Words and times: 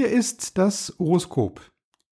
Hier 0.00 0.08
ist 0.08 0.56
das 0.56 0.94
Horoskop. 0.98 1.60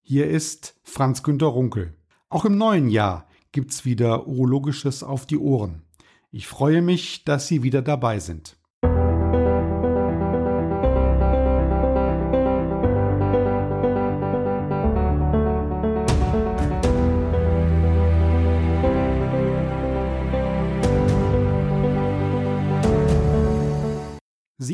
Hier 0.03 0.27
ist 0.27 0.79
Franz 0.83 1.23
Günter 1.23 1.47
Runkel. 1.47 1.95
Auch 2.29 2.45
im 2.45 2.55
neuen 2.55 2.87
Jahr 2.87 3.27
gibt's 3.51 3.83
wieder 3.83 4.27
Urologisches 4.27 5.01
auf 5.01 5.25
die 5.25 5.39
Ohren. 5.39 5.81
Ich 6.29 6.45
freue 6.45 6.83
mich, 6.83 7.23
dass 7.23 7.47
Sie 7.47 7.63
wieder 7.63 7.81
dabei 7.81 8.19
sind. 8.19 8.58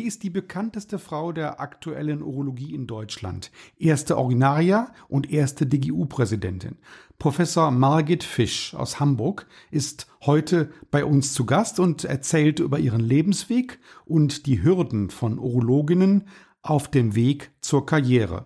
Ist 0.05 0.21
die 0.21 0.29
bekannteste 0.29 0.99
Frau 0.99 1.31
der 1.31 1.59
aktuellen 1.59 2.21
Urologie 2.21 2.75
in 2.75 2.85
Deutschland, 2.85 3.51
erste 3.79 4.17
Ordinaria 4.17 4.93
und 5.07 5.31
erste 5.31 5.65
DGU-Präsidentin. 5.65 6.77
Professor 7.17 7.71
Margit 7.71 8.23
Fisch 8.23 8.75
aus 8.75 8.99
Hamburg 8.99 9.47
ist 9.71 10.05
heute 10.21 10.69
bei 10.91 11.03
uns 11.03 11.33
zu 11.33 11.45
Gast 11.47 11.79
und 11.79 12.03
erzählt 12.03 12.59
über 12.59 12.77
ihren 12.77 12.99
Lebensweg 12.99 13.79
und 14.05 14.45
die 14.45 14.63
Hürden 14.63 15.09
von 15.09 15.39
Urologinnen 15.39 16.27
auf 16.61 16.87
dem 16.89 17.15
Weg 17.15 17.51
zur 17.61 17.87
Karriere. 17.87 18.45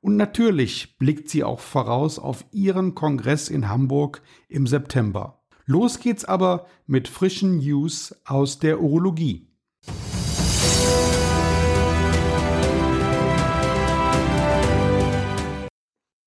Und 0.00 0.16
natürlich 0.16 0.98
blickt 0.98 1.28
sie 1.28 1.42
auch 1.42 1.60
voraus 1.60 2.20
auf 2.20 2.44
ihren 2.52 2.94
Kongress 2.94 3.48
in 3.48 3.68
Hamburg 3.68 4.22
im 4.48 4.68
September. 4.68 5.42
Los 5.66 5.98
geht's 5.98 6.24
aber 6.24 6.66
mit 6.86 7.08
frischen 7.08 7.58
News 7.58 8.14
aus 8.24 8.60
der 8.60 8.80
Urologie. 8.80 9.51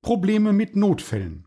Probleme 0.06 0.53
mit 0.53 0.75
Notfällen. 0.75 1.45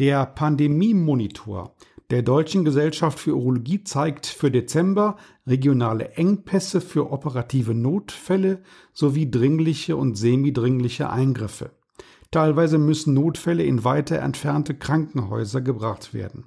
Der 0.00 0.24
Pandemie-Monitor 0.24 1.74
der 2.08 2.22
Deutschen 2.22 2.64
Gesellschaft 2.64 3.20
für 3.20 3.36
Urologie 3.36 3.84
zeigt 3.84 4.24
für 4.24 4.50
Dezember 4.50 5.18
regionale 5.46 6.12
Engpässe 6.12 6.80
für 6.80 7.12
operative 7.12 7.74
Notfälle 7.74 8.62
sowie 8.94 9.30
dringliche 9.30 9.98
und 9.98 10.16
semidringliche 10.16 11.10
Eingriffe. 11.10 11.72
Teilweise 12.30 12.78
müssen 12.78 13.12
Notfälle 13.12 13.62
in 13.62 13.84
weiter 13.84 14.20
entfernte 14.20 14.74
Krankenhäuser 14.74 15.60
gebracht 15.60 16.14
werden. 16.14 16.46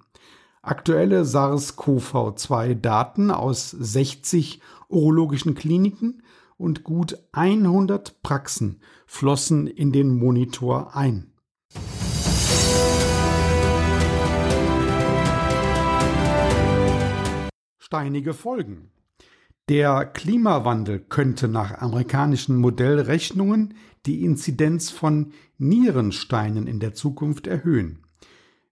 Aktuelle 0.63 1.25
SARS-CoV-2-Daten 1.25 3.29
aus 3.29 3.69
60 3.69 4.61
urologischen 4.89 5.53
Kliniken 5.53 6.23
und 6.57 6.83
gut 6.83 7.19
100 7.33 8.23
Praxen 8.23 8.79
flossen 9.05 9.67
in 9.67 9.91
den 9.91 10.09
Monitor 10.09 10.95
ein. 10.95 11.29
Steinige 17.95 18.33
Folgen. 18.33 18.89
Der 19.69 20.05
Klimawandel 20.05 20.99
könnte 20.99 21.47
nach 21.47 21.79
amerikanischen 21.79 22.57
Modellrechnungen 22.57 23.75
die 24.05 24.25
Inzidenz 24.25 24.89
von 24.89 25.31
Nierensteinen 25.59 26.67
in 26.67 26.81
der 26.81 26.93
Zukunft 26.93 27.47
erhöhen. 27.47 27.99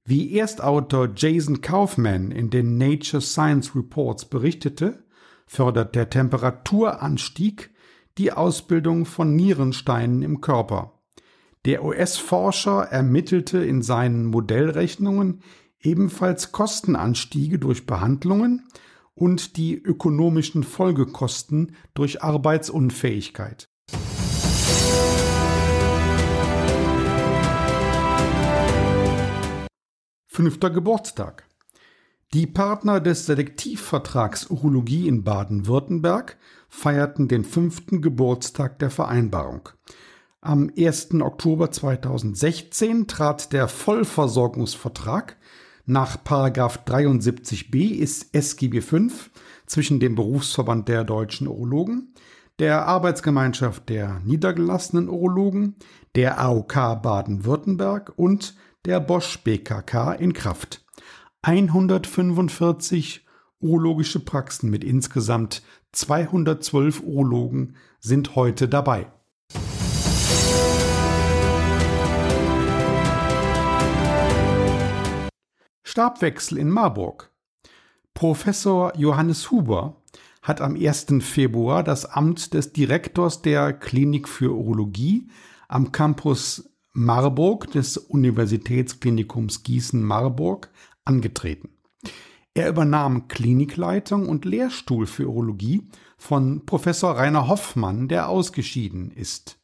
Wie 0.04 0.38
Erstautor 0.38 1.12
Jason 1.16 1.62
Kaufman 1.62 2.32
in 2.32 2.50
den 2.50 2.78
Nature 2.78 3.22
Science 3.22 3.74
Reports 3.78 4.26
berichtete, 4.26 5.06
fördert 5.48 5.96
der 5.96 6.10
Temperaturanstieg 6.10 7.70
die 8.18 8.34
Ausbildung 8.34 9.06
von 9.06 9.38
Nierensteinen 9.38 10.22
im 10.22 10.42
Körper. 10.42 11.00
Der 11.64 11.86
US-Forscher 11.86 12.90
ermittelte 12.92 13.64
in 13.64 13.84
seinen 13.84 14.26
Modellrechnungen 14.26 15.40
ebenfalls 15.80 16.52
Kostenanstiege 16.52 17.58
durch 17.58 17.86
Behandlungen 17.86 18.64
und 19.16 19.58
die 19.58 19.76
ökonomischen 19.76 20.64
Folgekosten 20.64 21.76
durch 21.94 22.24
Arbeitsunfähigkeit. 22.24 23.68
Fünfter 30.28 30.72
Geburtstag. 30.72 31.48
Die 32.34 32.48
Partner 32.48 33.00
des 33.00 33.28
Selektivvertrags 33.28 34.48
Urologie 34.50 35.08
in 35.08 35.24
Baden-Württemberg 35.24 36.40
feierten 36.68 37.28
den 37.28 37.44
fünften 37.44 38.02
Geburtstag 38.02 38.80
der 38.80 38.90
Vereinbarung. 38.90 39.70
Am 40.42 40.72
1. 40.76 41.14
Oktober 41.22 41.70
2016 41.70 43.06
trat 43.06 43.54
der 43.54 43.68
Vollversorgungsvertrag 43.68 45.38
nach 45.86 46.18
73b 46.18 47.92
ist 47.92 48.34
SGB 48.34 48.82
V 48.82 48.98
zwischen 49.66 50.00
dem 50.00 50.16
Berufsverband 50.16 50.88
der 50.88 51.04
deutschen 51.04 51.48
Urologen, 51.48 52.14
der 52.60 52.86
Arbeitsgemeinschaft 52.86 53.90
der 53.90 54.20
niedergelassenen 54.24 55.10
Urologen, 55.10 55.76
der 56.16 56.40
AOK 56.40 57.02
Baden-Württemberg 57.02 58.14
und 58.16 58.56
der 58.86 59.00
Bosch 59.00 59.40
BKK 59.44 60.14
in 60.14 60.34
Kraft. 60.34 60.86
145 61.42 63.26
urologische 63.60 64.20
Praxen 64.20 64.70
mit 64.70 64.84
insgesamt 64.84 65.64
212 65.94 67.02
Urologen 67.02 67.76
sind 68.00 68.36
heute 68.36 68.68
dabei. 68.68 69.12
Stabwechsel 75.94 76.58
in 76.58 76.72
Marburg. 76.72 77.30
Professor 78.16 78.98
Johannes 78.98 79.52
Huber 79.52 80.02
hat 80.42 80.60
am 80.60 80.76
1. 80.76 81.06
Februar 81.20 81.84
das 81.84 82.06
Amt 82.06 82.56
des 82.56 82.74
Direktors 82.74 83.44
der 83.44 83.74
Klinik 83.74 84.28
für 84.28 84.56
Urologie 84.56 85.28
am 85.68 85.92
Campus 85.92 86.68
Marburg 86.94 87.70
des 87.74 87.98
Universitätsklinikums 87.98 89.62
Gießen-Marburg 89.62 90.72
angetreten. 91.06 91.70
Er 92.56 92.70
übernahm 92.70 93.28
Klinikleitung 93.28 94.28
und 94.28 94.46
Lehrstuhl 94.46 95.06
für 95.06 95.28
Urologie 95.30 95.88
von 96.18 96.66
Professor 96.66 97.20
Rainer 97.20 97.48
Hoffmann, 97.48 98.08
der 98.08 98.30
ausgeschieden 98.30 99.12
ist. 99.12 99.60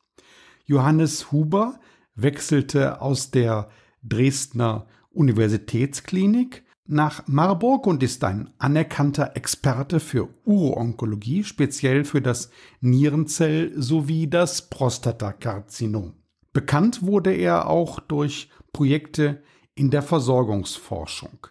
Johannes 0.66 1.32
Huber 1.32 1.80
wechselte 2.14 3.02
aus 3.02 3.32
der 3.32 3.72
Dresdner 4.04 4.86
Universitätsklinik 5.12 6.64
nach 6.86 7.28
Marburg 7.28 7.86
und 7.86 8.02
ist 8.02 8.24
ein 8.24 8.50
anerkannter 8.58 9.36
Experte 9.36 10.00
für 10.00 10.30
Uroonkologie, 10.46 11.44
speziell 11.44 12.04
für 12.04 12.22
das 12.22 12.50
Nierenzell- 12.82 13.72
sowie 13.80 14.28
das 14.28 14.70
Prostatakarzinom. 14.70 16.14
Bekannt 16.52 17.04
wurde 17.04 17.32
er 17.32 17.70
auch 17.70 18.00
durch 18.00 18.50
Projekte 18.74 19.44
in 19.76 19.92
der 19.92 20.02
Versorgungsforschung. 20.02 21.48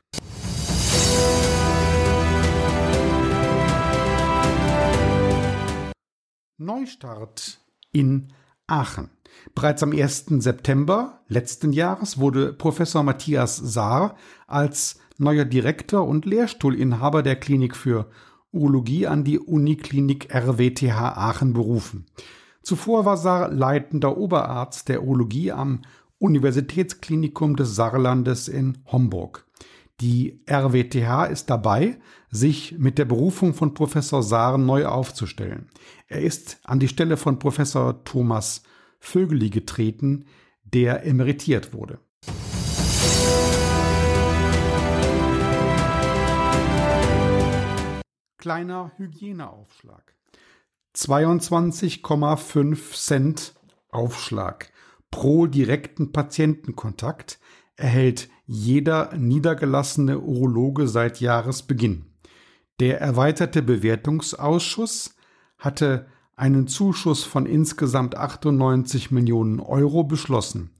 Neustart 6.58 7.60
in 7.92 8.32
Aachen. 8.68 9.10
Bereits 9.54 9.82
am 9.82 9.92
1. 9.92 10.26
September 10.38 11.20
letzten 11.28 11.72
Jahres 11.72 12.18
wurde 12.18 12.52
Professor 12.52 13.02
Matthias 13.02 13.56
Saar 13.56 14.16
als 14.46 15.00
neuer 15.16 15.44
Direktor 15.44 16.06
und 16.06 16.26
Lehrstuhlinhaber 16.26 17.22
der 17.22 17.36
Klinik 17.36 17.74
für 17.74 18.08
Urologie 18.52 19.06
an 19.06 19.24
die 19.24 19.38
Uniklinik 19.38 20.34
RWTH 20.34 21.16
Aachen 21.16 21.52
berufen. 21.52 22.06
Zuvor 22.62 23.04
war 23.04 23.16
Saar 23.16 23.50
leitender 23.50 24.16
Oberarzt 24.16 24.88
der 24.88 25.02
Urologie 25.02 25.52
am 25.52 25.82
Universitätsklinikum 26.18 27.56
des 27.56 27.74
Saarlandes 27.74 28.48
in 28.48 28.78
Homburg. 28.86 29.47
Die 30.00 30.44
RWTH 30.48 31.26
ist 31.26 31.50
dabei, 31.50 31.98
sich 32.30 32.78
mit 32.78 32.98
der 32.98 33.04
Berufung 33.04 33.52
von 33.52 33.74
Professor 33.74 34.22
Saar 34.22 34.56
neu 34.56 34.86
aufzustellen. 34.86 35.68
Er 36.06 36.20
ist 36.20 36.60
an 36.62 36.78
die 36.78 36.86
Stelle 36.86 37.16
von 37.16 37.40
Professor 37.40 38.04
Thomas 38.04 38.62
Vögeli 39.00 39.50
getreten, 39.50 40.26
der 40.62 41.04
emeritiert 41.04 41.72
wurde. 41.72 41.98
Kleiner 48.36 48.92
Hygieneaufschlag. 48.98 50.14
22,5 50.94 52.94
Cent 52.94 53.54
Aufschlag 53.90 54.70
pro 55.10 55.46
direkten 55.46 56.12
Patientenkontakt 56.12 57.38
erhält 57.78 58.28
jeder 58.46 59.16
niedergelassene 59.16 60.18
Urologe 60.18 60.88
seit 60.88 61.20
Jahresbeginn. 61.20 62.04
Der 62.80 63.00
erweiterte 63.00 63.62
Bewertungsausschuss 63.62 65.14
hatte 65.58 66.06
einen 66.36 66.68
Zuschuss 66.68 67.24
von 67.24 67.46
insgesamt 67.46 68.16
98 68.16 69.10
Millionen 69.10 69.60
Euro 69.60 70.04
beschlossen. 70.04 70.70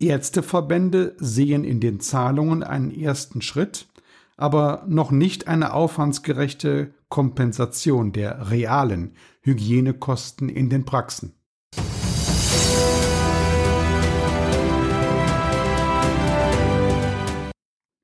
Ärzteverbände 0.00 1.16
sehen 1.18 1.64
in 1.64 1.80
den 1.80 2.00
Zahlungen 2.00 2.62
einen 2.62 2.90
ersten 2.90 3.42
Schritt, 3.42 3.88
aber 4.36 4.84
noch 4.88 5.10
nicht 5.10 5.48
eine 5.48 5.72
aufwandsgerechte 5.72 6.94
Kompensation 7.08 8.12
der 8.12 8.50
realen 8.50 9.14
Hygienekosten 9.42 10.48
in 10.48 10.68
den 10.68 10.84
Praxen. 10.84 11.34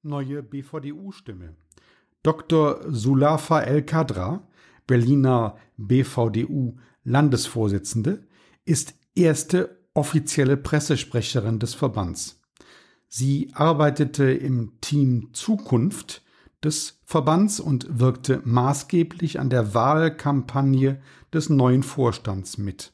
Neue 0.04 0.42
BVDU-Stimme. 0.42 1.54
Dr. 2.22 2.80
Sulafa 2.88 3.60
El-Kadra, 3.60 4.48
Berliner 4.86 5.56
BVDU-Landesvorsitzende, 5.76 8.26
ist 8.64 8.94
erste 9.14 9.78
offizielle 9.94 10.56
Pressesprecherin 10.56 11.58
des 11.58 11.74
Verbands. 11.74 12.40
Sie 13.08 13.50
arbeitete 13.54 14.24
im 14.24 14.80
Team 14.80 15.30
Zukunft 15.32 16.22
des 16.62 17.00
Verbands 17.04 17.60
und 17.60 18.00
wirkte 18.00 18.40
maßgeblich 18.44 19.38
an 19.38 19.50
der 19.50 19.74
Wahlkampagne 19.74 21.00
des 21.32 21.50
neuen 21.50 21.82
Vorstands 21.82 22.58
mit. 22.58 22.93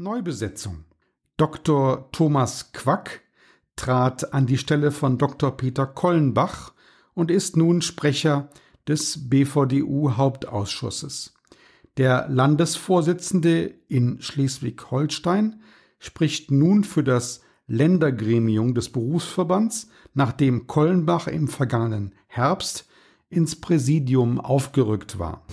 Neubesetzung. 0.00 0.84
Dr. 1.36 2.10
Thomas 2.10 2.72
Quack 2.72 3.20
trat 3.76 4.32
an 4.32 4.46
die 4.46 4.56
Stelle 4.56 4.92
von 4.92 5.18
Dr. 5.18 5.54
Peter 5.54 5.86
Kollenbach 5.86 6.72
und 7.12 7.30
ist 7.30 7.58
nun 7.58 7.82
Sprecher 7.82 8.48
des 8.88 9.28
BVDU 9.28 10.16
Hauptausschusses. 10.16 11.34
Der 11.98 12.26
Landesvorsitzende 12.30 13.74
in 13.88 14.22
Schleswig-Holstein 14.22 15.60
spricht 15.98 16.50
nun 16.50 16.82
für 16.84 17.04
das 17.04 17.42
Ländergremium 17.66 18.72
des 18.74 18.90
Berufsverbands, 18.90 19.90
nachdem 20.14 20.66
Kollenbach 20.66 21.26
im 21.26 21.46
vergangenen 21.46 22.14
Herbst 22.26 22.88
ins 23.28 23.60
Präsidium 23.60 24.40
aufgerückt 24.40 25.18
war. 25.18 25.44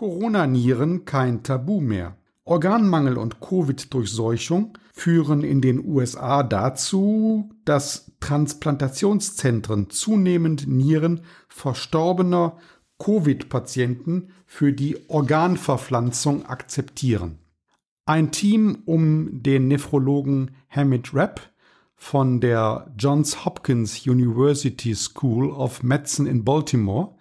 Corona-Nieren 0.00 1.04
kein 1.04 1.42
Tabu 1.42 1.82
mehr. 1.82 2.16
Organmangel 2.44 3.18
und 3.18 3.40
Covid-Durchseuchung 3.42 4.78
führen 4.94 5.44
in 5.44 5.60
den 5.60 5.84
USA 5.84 6.42
dazu, 6.42 7.50
dass 7.66 8.10
Transplantationszentren 8.18 9.90
zunehmend 9.90 10.66
Nieren 10.66 11.20
verstorbener 11.50 12.56
Covid-Patienten 12.98 14.30
für 14.46 14.72
die 14.72 14.96
Organverpflanzung 15.08 16.46
akzeptieren. 16.46 17.38
Ein 18.06 18.32
Team 18.32 18.78
um 18.86 19.42
den 19.42 19.68
Nephrologen 19.68 20.52
Hamid 20.70 21.12
Rapp 21.12 21.42
von 21.94 22.40
der 22.40 22.90
Johns 22.96 23.44
Hopkins 23.44 24.06
University 24.06 24.94
School 24.94 25.50
of 25.50 25.82
Medicine 25.82 26.26
in 26.26 26.42
Baltimore 26.42 27.16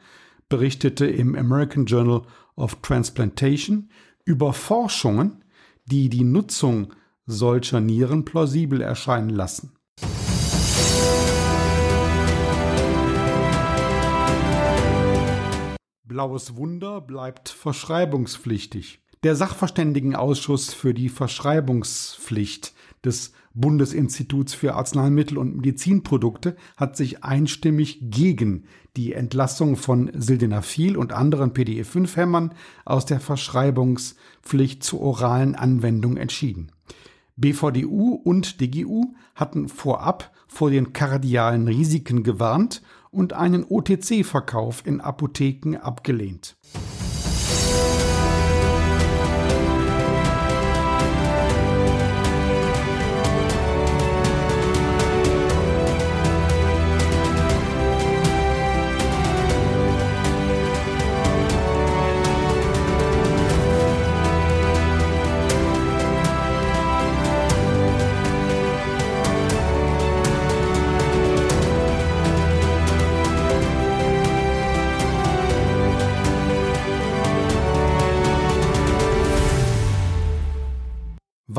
berichtete 0.47 1.05
im 1.05 1.35
American 1.35 1.85
Journal 1.85 2.23
of 2.59 2.81
Transplantation 2.81 3.89
über 4.25 4.53
Forschungen, 4.53 5.43
die 5.85 6.09
die 6.09 6.23
Nutzung 6.23 6.93
solcher 7.25 7.79
Nieren 7.79 8.25
plausibel 8.25 8.81
erscheinen 8.81 9.29
lassen. 9.29 9.73
Blaues 16.03 16.55
Wunder 16.55 17.01
bleibt 17.01 17.49
verschreibungspflichtig. 17.49 18.99
Der 19.23 19.35
Sachverständigenausschuss 19.35 20.73
für 20.73 20.93
die 20.93 21.09
Verschreibungspflicht 21.09 22.73
des 23.03 23.33
Bundesinstituts 23.53 24.53
für 24.53 24.75
Arzneimittel 24.75 25.37
und 25.37 25.57
Medizinprodukte 25.57 26.55
hat 26.77 26.95
sich 26.95 27.23
einstimmig 27.23 27.99
gegen 28.01 28.65
die 28.95 29.13
Entlassung 29.13 29.75
von 29.75 30.11
Sildenafil 30.13 30.97
und 30.97 31.13
anderen 31.13 31.53
PDE5-Hämmern 31.53 32.53
aus 32.85 33.05
der 33.05 33.19
Verschreibungspflicht 33.19 34.83
zur 34.83 35.01
oralen 35.01 35.55
Anwendung 35.55 36.17
entschieden. 36.17 36.71
BVDU 37.35 38.15
und 38.15 38.59
DGU 38.59 39.13
hatten 39.33 39.69
vorab 39.69 40.31
vor 40.47 40.71
den 40.71 40.91
kardialen 40.91 41.67
Risiken 41.67 42.23
gewarnt 42.23 42.81
und 43.11 43.33
einen 43.33 43.63
OTC-Verkauf 43.63 44.85
in 44.85 44.99
Apotheken 44.99 45.77
abgelehnt. 45.77 46.57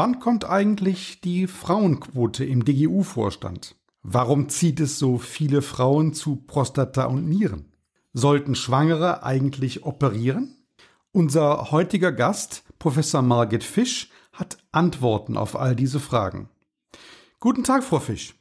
Wann 0.02 0.18
kommt 0.18 0.46
eigentlich 0.46 1.20
die 1.20 1.46
Frauenquote 1.46 2.42
im 2.42 2.64
DGU-Vorstand? 2.64 3.76
Warum 4.02 4.48
zieht 4.48 4.80
es 4.80 4.98
so 4.98 5.18
viele 5.18 5.60
Frauen 5.60 6.14
zu 6.14 6.36
Prostata 6.36 7.04
und 7.04 7.28
Nieren? 7.28 7.74
Sollten 8.14 8.54
Schwangere 8.54 9.24
eigentlich 9.24 9.84
operieren? 9.84 10.56
Unser 11.12 11.70
heutiger 11.70 12.12
Gast, 12.12 12.64
Professor 12.78 13.20
Margit 13.20 13.62
Fisch, 13.62 14.08
hat 14.32 14.56
Antworten 14.72 15.36
auf 15.36 15.54
all 15.54 15.76
diese 15.76 16.00
Fragen. 16.00 16.48
Guten 17.38 17.62
Tag, 17.62 17.84
Frau 17.84 17.98
Fisch. 17.98 18.36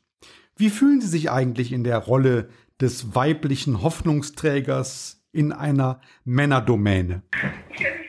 Wie 0.56 0.70
fühlen 0.70 1.02
Sie 1.02 1.10
sich 1.10 1.30
eigentlich 1.30 1.74
in 1.74 1.84
der 1.84 1.98
Rolle 1.98 2.48
des 2.80 3.16
weiblichen 3.16 3.82
Hoffnungsträgers 3.82 5.26
in 5.34 5.52
einer 5.52 6.00
Männerdomäne? 6.24 7.24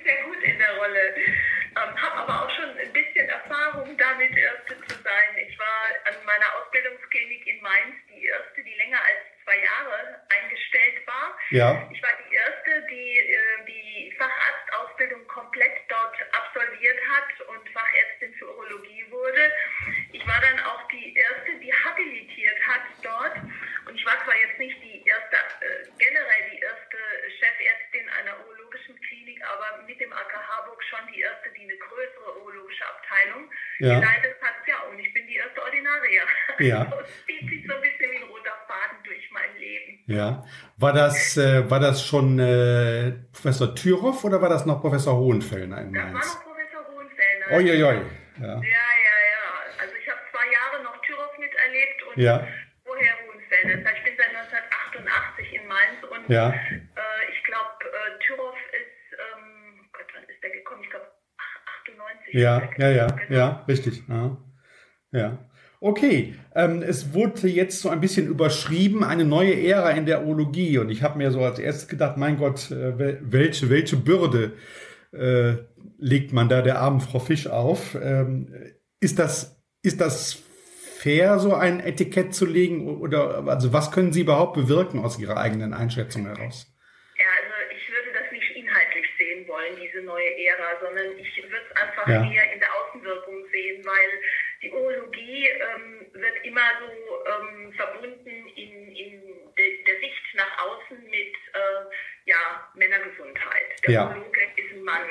Ich 8.90 9.46
Ja. 11.50 11.88
Ich 11.90 12.02
war 12.02 12.10
die 12.22 12.34
erste, 12.34 12.86
die 12.88 13.18
äh, 13.18 13.64
die 13.66 14.14
Facharztausbildung 14.16 15.26
komplett 15.26 15.82
dort 15.88 16.14
absolviert 16.30 16.98
hat 17.10 17.40
und 17.48 17.68
Fachärztin 17.70 18.32
für 18.34 18.46
Urologie 18.46 19.06
wurde. 19.10 19.52
Ich 20.12 20.24
war 20.26 20.40
dann 20.40 20.60
auch 20.60 20.86
die 20.88 21.16
erste, 21.16 21.58
die 21.58 21.72
habilitiert 21.72 22.58
hat 22.66 22.82
dort. 23.02 23.36
Und 23.86 23.96
ich 23.96 24.06
war 24.06 24.22
zwar 24.24 24.36
jetzt 24.36 24.58
nicht 24.58 24.80
die 24.82 25.04
erste, 25.04 25.36
äh, 25.36 25.88
generell 25.98 26.50
die 26.52 26.60
erste 26.60 26.98
Chefärztin 27.38 28.08
einer 28.10 28.38
urologischen 28.46 29.00
Klinik, 29.00 29.42
aber 29.42 29.82
mit 29.82 30.00
dem 30.00 30.12
AK 30.12 30.32
Harburg 30.32 30.82
schon 30.84 31.12
die 31.12 31.20
erste, 31.20 31.50
die 31.50 31.64
eine 31.64 31.76
größere 31.76 32.38
urologische 32.38 32.86
Abteilung 32.86 33.50
ja. 33.80 33.98
geleitet 33.98 34.36
hat. 34.40 34.54
Ja, 34.68 34.80
und 34.86 35.00
ich 35.00 35.12
bin 35.12 35.26
die 35.26 35.36
erste 35.36 35.60
Ordinaria. 35.62 36.22
Ja. 36.58 36.86
War 40.80 40.94
das, 40.94 41.36
äh, 41.36 41.70
war 41.70 41.78
das 41.78 42.02
schon 42.02 42.38
äh, 42.38 43.12
Professor 43.32 43.74
Thüroff 43.74 44.24
oder 44.24 44.40
war 44.40 44.48
das 44.48 44.64
noch 44.64 44.80
Professor 44.80 45.14
Hohenfellner 45.14 45.82
in 45.82 45.90
Mainz? 45.90 46.18
Das 46.18 46.34
war 46.36 46.40
noch 46.40 46.44
Professor 46.48 46.82
Hohenfellner. 46.88 47.46
Oi. 47.52 47.64
Ja. 47.66 48.48
ja, 48.48 48.56
ja, 48.56 49.16
ja. 49.28 49.44
Also 49.78 49.94
ich 50.00 50.08
habe 50.08 50.20
zwei 50.32 50.46
Jahre 50.50 50.82
noch 50.82 50.96
Thüroff 51.02 51.36
miterlebt 51.36 52.02
und 52.08 52.22
ja. 52.22 52.48
vorher 52.82 53.12
Hohenfellner. 53.28 53.76
Das 53.76 53.92
heißt, 53.92 53.98
ich 53.98 54.04
bin 54.04 54.14
seit 54.16 54.32
1988 54.32 55.52
in 55.52 55.68
Mainz 55.68 56.00
und 56.08 56.32
ja. 56.32 56.48
äh, 56.48 57.30
ich 57.30 57.44
glaube, 57.44 57.76
äh, 57.84 58.18
Thüroff 58.24 58.56
ist, 58.72 59.20
ähm, 59.20 59.84
Gott, 59.92 60.06
wann 60.14 60.24
ist 60.32 60.42
der 60.42 60.50
gekommen? 60.50 60.82
Ich 60.82 60.88
glaube, 60.88 61.12
98. 61.84 62.32
Ja, 62.32 62.70
ja, 62.78 62.88
ja, 62.88 63.06
genau. 63.06 63.38
ja, 63.38 63.64
richtig. 63.68 64.02
Ja. 64.08 64.36
ja. 65.12 65.49
Okay, 65.82 66.34
ähm, 66.54 66.82
es 66.82 67.14
wurde 67.14 67.48
jetzt 67.48 67.80
so 67.80 67.88
ein 67.88 68.02
bisschen 68.02 68.26
überschrieben, 68.26 69.02
eine 69.02 69.24
neue 69.24 69.54
Ära 69.66 69.90
in 69.92 70.04
der 70.04 70.24
Urologie. 70.26 70.76
Und 70.76 70.90
ich 70.90 71.02
habe 71.02 71.16
mir 71.16 71.30
so 71.30 71.42
als 71.42 71.58
erstes 71.58 71.88
gedacht, 71.88 72.18
mein 72.18 72.36
Gott, 72.36 72.70
äh, 72.70 73.18
welche, 73.22 73.70
welche 73.70 73.96
Bürde 73.96 74.52
äh, 75.12 75.54
legt 75.98 76.34
man 76.34 76.50
da 76.50 76.60
der 76.60 76.80
armen 76.80 77.00
Frau 77.00 77.18
Fisch 77.18 77.46
auf? 77.46 77.96
Ähm, 78.00 78.52
ist, 79.00 79.18
das, 79.18 79.58
ist 79.82 80.02
das 80.02 80.42
fair, 80.98 81.38
so 81.38 81.54
ein 81.54 81.80
Etikett 81.80 82.34
zu 82.34 82.44
legen? 82.44 83.00
Oder 83.00 83.48
also 83.48 83.72
was 83.72 83.90
können 83.90 84.12
Sie 84.12 84.20
überhaupt 84.20 84.54
bewirken 84.54 85.02
aus 85.02 85.18
Ihrer 85.18 85.38
eigenen 85.38 85.72
Einschätzung 85.72 86.26
heraus? 86.26 86.66
Ja, 87.18 87.24
also 87.24 87.72
ich 87.74 87.88
würde 87.88 88.20
das 88.20 88.30
nicht 88.30 88.54
inhaltlich 88.54 89.06
sehen 89.16 89.48
wollen, 89.48 89.72
diese 89.80 90.04
neue 90.04 90.28
Ära, 90.44 90.76
sondern 90.84 91.06
ich 91.16 91.42
würde 91.42 91.56
es 91.56 91.76
einfach 91.80 92.06
ja. 92.06 92.20
eher 92.20 92.52
in 92.52 92.60
der 92.60 92.68
Außenwirkung 92.68 93.46
sehen, 93.50 93.82
weil 93.82 94.10
die 94.62 94.70
Urologie 94.70 95.48
ähm, 95.48 96.06
wird 96.12 96.44
immer 96.44 96.68
so 96.80 97.24
ähm, 97.26 97.72
verbunden 97.72 98.48
in, 98.56 98.94
in 98.94 99.54
de, 99.56 99.84
der 99.84 100.00
Sicht 100.00 100.34
nach 100.34 100.66
außen 100.66 101.02
mit 101.04 101.34
äh, 101.54 101.96
ja, 102.26 102.70
Männergesundheit. 102.74 103.82
Der 103.84 103.90
ja. 103.90 104.08
Urologe 104.08 104.40
ist 104.56 104.72
ein 104.72 104.84
Mann. 104.84 105.08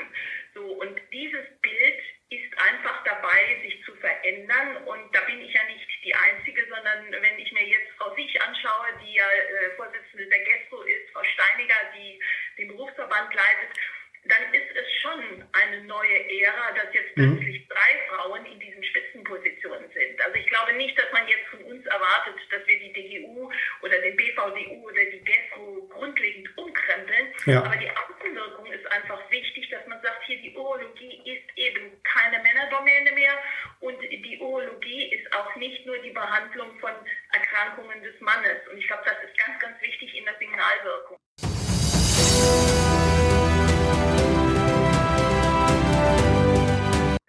So, 0.54 0.64
und 0.64 1.00
dieses 1.12 1.46
Bild 1.62 2.00
ist 2.30 2.58
einfach 2.58 3.02
dabei, 3.04 3.58
sich 3.62 3.82
zu 3.84 3.94
verändern. 3.96 4.84
Und 4.84 5.14
da 5.14 5.20
bin 5.22 5.40
ich 5.40 5.52
ja 5.52 5.64
nicht 5.64 5.86
die 6.04 6.14
Einzige, 6.14 6.64
sondern 6.68 7.10
wenn 7.10 7.38
ich 7.38 7.50
mir 7.52 7.66
jetzt 7.66 7.90
Frau 7.98 8.14
Sich 8.14 8.40
anschaue, 8.40 8.86
die 9.02 9.14
ja 9.14 9.28
äh, 9.28 9.70
Vorsitzende 9.76 10.26
der 10.26 10.38
GESTO 10.38 10.82
ist, 10.82 11.10
Frau 11.12 11.24
Steiniger, 11.24 11.74
die 11.96 12.20
den 12.56 12.68
Berufsverband 12.68 13.34
leitet, 13.34 13.78
dann 14.24 14.52
ist 14.52 14.76
es 14.76 14.86
schon 15.00 15.44
eine 15.52 15.82
neue 15.84 16.42
Ära, 16.42 16.72
dass 16.72 16.92
jetzt 16.92 17.16
mhm. 17.16 17.38
plötzlich 17.38 17.66
drei 17.68 17.92
Frauen 18.08 18.44
in 18.44 18.60
diesen 18.60 18.84
Spitzenpositionen 18.84 19.90
sind. 19.92 20.20
Also 20.20 20.36
ich 20.36 20.46
glaube 20.46 20.74
nicht, 20.74 20.98
dass 20.98 21.10
man 21.12 21.26
jetzt 21.26 21.48
von 21.48 21.60
uns 21.64 21.86
erwartet, 21.86 22.34
dass 22.50 22.66
wir 22.66 22.78
die 22.78 22.92
DGU 22.92 23.50
oder 23.82 23.98
den 24.00 24.16
BVDU 24.40 24.86
oder 24.86 25.04
die 25.12 25.20
GESTO 25.20 25.88
grundlegend 25.92 26.48
umkrempeln. 26.56 27.26
Ja. 27.46 27.62
Aber 27.62 27.76
die 27.76 27.90
Außenwirkung 27.90 28.66
ist 28.66 28.86
einfach 28.92 29.20
wichtig, 29.30 29.68
dass 29.70 29.86
man 29.86 30.00
sagt, 30.02 30.24
hier 30.26 30.40
die 30.40 30.56
Urologie 30.56 31.20
ist 31.24 31.44
eben 31.56 32.02
keine 32.02 32.42
Männerdomäne 32.42 33.12
mehr 33.12 33.34
und 33.80 33.96
die 34.00 34.38
Urologie 34.40 35.14
ist 35.14 35.32
auch 35.34 35.54
nicht 35.56 35.84
nur 35.86 35.98
die 35.98 36.10
Behandlung 36.10 36.78
von 36.80 36.92
Erkrankungen 37.32 38.02
des 38.02 38.18
Mannes. 38.20 38.66
Und 38.72 38.78
ich 38.78 38.86
glaube, 38.86 39.02
das 39.04 39.16
ist 39.28 39.38
ganz, 39.44 39.58
ganz 39.60 39.80
wichtig 39.82 40.16
in 40.16 40.24
der 40.24 40.34
Signalwirkung. 40.38 41.18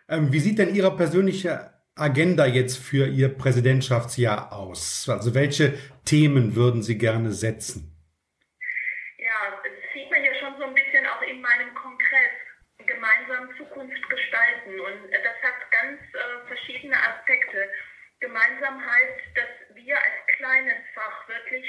Ähm, 0.10 0.32
wie 0.32 0.40
sieht 0.40 0.60
denn 0.60 0.76
Ihre 0.76 0.96
persönliche 0.96 1.81
Agenda 2.02 2.46
jetzt 2.46 2.78
für 2.78 3.08
Ihr 3.08 3.30
Präsidentschaftsjahr 3.30 4.52
aus? 4.52 5.08
Also 5.08 5.36
welche 5.36 5.78
Themen 6.04 6.56
würden 6.56 6.82
Sie 6.82 6.98
gerne 6.98 7.32
setzen? 7.32 7.96
Ja, 9.18 9.62
das 9.64 9.72
sieht 9.94 10.10
man 10.10 10.24
ja 10.24 10.34
schon 10.36 10.58
so 10.58 10.66
ein 10.66 10.74
bisschen 10.74 11.06
auch 11.06 11.22
in 11.22 11.42
meinem 11.42 11.74
Kongress. 11.76 12.36
Gemeinsam 12.86 13.56
Zukunft 13.58 14.10
gestalten. 14.10 14.80
Und 14.80 15.12
das 15.12 15.38
hat 15.44 15.72
ganz 15.72 16.02
äh, 16.02 16.48
verschiedene 16.48 16.98
Aspekte. 16.98 17.70
Gemeinsam 18.20 18.82
heißt, 18.84 19.22
dass 19.36 19.76
wir 19.76 19.96
als 19.96 20.38
kleines 20.38 20.82
Fach 20.96 21.28
wirklich 21.30 21.66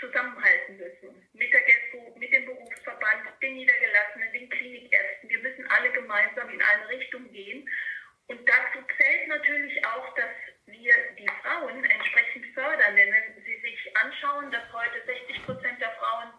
zusammenhalten 0.00 0.76
müssen. 0.76 1.28
Mit 1.32 1.52
der 1.52 1.60
GESCO, 1.62 2.14
mit 2.18 2.32
dem 2.32 2.46
Berufsverband, 2.46 3.22
den 3.42 3.54
Niedergelassenen, 3.54 4.32
den 4.32 4.48
Klinikärzten. 4.50 5.28
Wir 5.28 5.38
müssen 5.40 5.66
alle 5.70 5.90
gemeinsam 5.92 6.48
in 6.50 6.62
eine 6.62 6.88
Richtung 6.88 7.30
gehen. 7.32 7.68
Und 8.26 8.40
dazu 8.48 8.78
zählt 8.96 9.28
natürlich 9.28 9.84
auch, 9.86 10.14
dass 10.14 10.32
wir 10.66 10.94
die 11.18 11.28
Frauen 11.42 11.84
entsprechend 11.84 12.46
fördern. 12.54 12.96
Denn 12.96 13.12
wenn 13.12 13.44
Sie 13.44 13.60
sich 13.60 13.96
anschauen, 13.96 14.50
dass 14.50 14.72
heute 14.72 15.04
60 15.04 15.44
Prozent 15.44 15.80
der 15.80 15.90
Frauen 15.92 16.32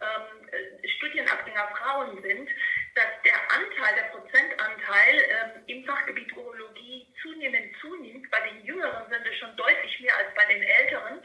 ähm, 0.00 0.48
äh, 0.50 0.88
Studienabgänger 0.88 1.68
Frauen 1.78 2.22
sind, 2.22 2.48
dass 2.94 3.10
der 3.24 3.34
Anteil, 3.50 3.94
der 3.96 4.08
Prozentanteil 4.14 5.16
ähm, 5.16 5.62
im 5.66 5.84
Fachgebiet 5.84 6.36
Urologie 6.36 7.08
zunehmend 7.22 7.74
zunimmt. 7.80 8.30
Bei 8.30 8.40
den 8.48 8.64
Jüngeren 8.64 9.10
sind 9.10 9.26
es 9.26 9.38
schon 9.38 9.56
deutlich 9.56 10.00
mehr 10.00 10.16
als 10.16 10.34
bei 10.34 10.46
den 10.52 10.62
Älteren 10.62 11.22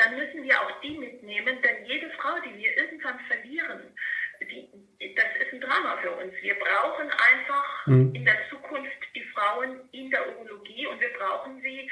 dann 0.00 0.16
müssen 0.16 0.42
wir 0.42 0.60
auch 0.60 0.80
die 0.80 0.96
mitnehmen, 0.96 1.60
denn 1.62 1.84
jede 1.84 2.10
Frau, 2.10 2.38
die 2.40 2.56
wir 2.56 2.76
irgendwann 2.76 3.20
verlieren, 3.20 3.94
die, 4.40 5.14
das 5.14 5.26
ist 5.44 5.52
ein 5.52 5.60
Drama 5.60 5.98
für 5.98 6.12
uns. 6.12 6.32
Wir 6.40 6.54
brauchen 6.54 7.10
einfach 7.10 7.86
mhm. 7.86 8.14
in 8.14 8.24
der 8.24 8.48
Zukunft 8.48 8.90
die 9.14 9.24
Frauen 9.34 9.88
in 9.92 10.10
der 10.10 10.26
Urologie 10.28 10.86
und 10.86 11.00
wir 11.00 11.12
brauchen 11.50 11.62
sie 11.62 11.90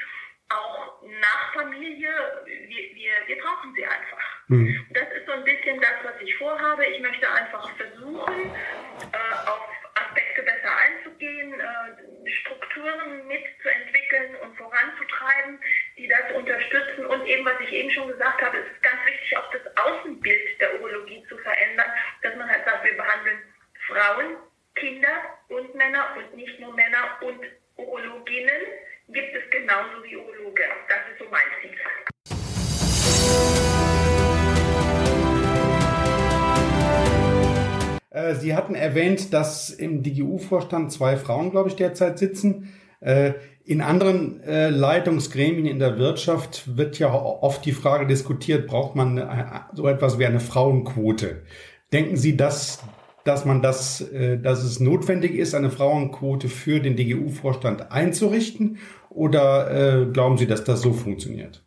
auch 0.49 1.01
nach 1.03 1.53
Familie. 1.53 2.09
Wir, 2.45 2.95
wir, 2.95 3.11
wir 3.27 3.37
brauchen 3.37 3.73
sie 3.75 3.85
einfach. 3.85 4.23
Mhm. 4.47 4.87
Das 4.91 5.07
ist 5.13 5.25
so 5.25 5.33
ein 5.33 5.43
bisschen 5.43 5.79
das, 5.79 5.93
was 6.03 6.19
ich 6.21 6.35
vorhabe. 6.37 6.85
Ich 6.85 6.99
möchte 7.01 7.29
einfach 7.29 7.69
versuchen, 7.77 8.51
äh, 8.51 9.47
auf 9.47 9.61
Aspekte 9.93 10.41
besser 10.41 10.75
einzugehen, 10.75 11.53
äh, 11.59 12.31
Strukturen 12.31 13.27
mitzuentwickeln 13.27 14.35
und 14.37 14.57
voranzutreiben, 14.57 15.59
die 15.97 16.07
das 16.07 16.31
unterstützen. 16.35 17.05
Und 17.05 17.25
eben, 17.27 17.45
was 17.45 17.59
ich 17.61 17.71
eben 17.71 17.91
schon 17.91 18.07
gesagt 18.07 18.41
habe, 18.41 18.57
es 18.57 18.71
ist 18.71 18.81
ganz 18.81 19.05
wichtig, 19.05 19.37
auch 19.37 19.51
das 19.51 19.77
Außenbild 19.77 20.61
der 20.61 20.81
Urologie 20.81 21.23
zu 21.29 21.37
verändern, 21.37 21.91
dass 22.23 22.35
man 22.35 22.49
halt 22.49 22.65
sagt, 22.65 22.85
wir 22.85 22.97
behandeln 22.97 23.39
Frauen, 23.87 24.37
Kinder 24.75 25.37
und 25.49 25.75
Männer 25.75 26.15
und 26.17 26.35
nicht 26.35 26.59
nur 26.59 26.73
Männer 26.73 27.19
und 27.21 27.39
Urologinnen 27.75 28.61
gibt 29.13 29.35
es 29.35 29.49
genauso 29.51 30.03
wie 30.03 30.15
Urologe. 30.15 30.63
Das 30.87 30.99
ist 31.11 31.19
so 31.19 31.25
mein 31.31 31.41
Ziel. 31.61 31.71
Äh, 38.11 38.35
Sie 38.35 38.55
hatten 38.55 38.75
erwähnt, 38.75 39.33
dass 39.33 39.69
im 39.69 40.03
DGU-Vorstand 40.03 40.91
zwei 40.91 41.17
Frauen, 41.17 41.51
glaube 41.51 41.69
ich, 41.69 41.75
derzeit 41.75 42.19
sitzen. 42.19 42.73
Äh, 42.99 43.33
in 43.63 43.81
anderen 43.81 44.41
äh, 44.43 44.69
Leitungsgremien 44.69 45.65
in 45.65 45.79
der 45.79 45.97
Wirtschaft 45.97 46.77
wird 46.77 46.99
ja 46.99 47.13
oft 47.13 47.65
die 47.65 47.71
Frage 47.71 48.07
diskutiert, 48.07 48.67
braucht 48.67 48.95
man 48.95 49.63
so 49.73 49.87
etwas 49.87 50.17
wie 50.17 50.25
eine 50.25 50.39
Frauenquote? 50.39 51.43
Denken 51.93 52.17
Sie, 52.17 52.35
dass, 52.35 52.83
dass 53.25 53.45
man 53.45 53.61
das, 53.61 54.05
dass 54.11 54.63
es 54.63 54.79
notwendig 54.79 55.35
ist, 55.35 55.53
eine 55.53 55.69
Frauenquote 55.69 56.49
für 56.49 56.79
den 56.79 56.95
DGU-Vorstand 56.95 57.91
einzurichten? 57.91 58.79
Oder 59.09 60.07
glauben 60.13 60.37
Sie, 60.37 60.47
dass 60.47 60.63
das 60.63 60.81
so 60.81 60.93
funktioniert? 60.93 61.63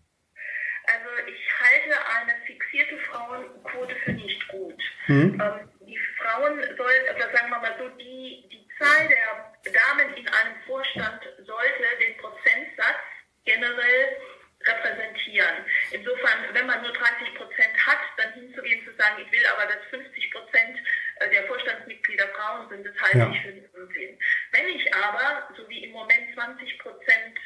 Also 0.86 1.08
ich 1.26 1.44
halte 1.60 1.98
eine 2.20 2.32
fixierte 2.46 2.96
Frauenquote 3.10 3.94
für 4.04 4.12
nicht 4.12 4.48
gut. 4.48 4.82
Hm. 5.06 5.40
Ähm, 5.40 5.72
Frauen 6.22 6.60
soll, 6.76 6.98
oder 7.14 7.30
sagen 7.32 7.50
wir 7.50 7.58
mal 7.58 7.74
so, 7.78 7.88
die, 7.98 8.48
die 8.50 8.66
Zahl 8.78 9.08
der 9.08 9.72
Damen 9.72 10.14
in 10.14 10.28
einem 10.28 10.56
Vorstand 10.66 11.20
sollte 11.38 11.84
den 12.00 12.16
Prozentsatz 12.18 13.02
generell 13.44 14.16
repräsentieren. 14.62 15.66
Insofern, 15.90 16.38
wenn 16.52 16.66
man 16.66 16.82
nur 16.82 16.92
30 16.92 17.34
Prozent 17.34 17.74
hat, 17.84 17.98
dann 18.16 18.32
hinzugehen 18.34 18.84
zu 18.84 18.92
sagen, 18.94 19.22
ich 19.24 19.32
will 19.32 19.44
aber, 19.46 19.66
dass 19.66 19.82
50 19.90 20.30
Prozent 20.30 20.78
äh, 20.78 21.11
der 21.30 21.44
Vorstandsmitglieder 21.46 22.28
Frauen 22.28 22.68
sind, 22.68 22.86
das 22.86 22.94
halte 23.00 23.18
ja. 23.18 23.30
ich 23.30 23.40
für 23.42 23.48
einen 23.48 23.68
Unsinn. 23.74 24.18
Wenn 24.52 24.68
ich 24.68 24.94
aber, 24.94 25.48
so 25.56 25.68
wie 25.68 25.84
im 25.84 25.92
Moment 25.92 26.32
20 26.34 26.78
Prozent 26.78 27.38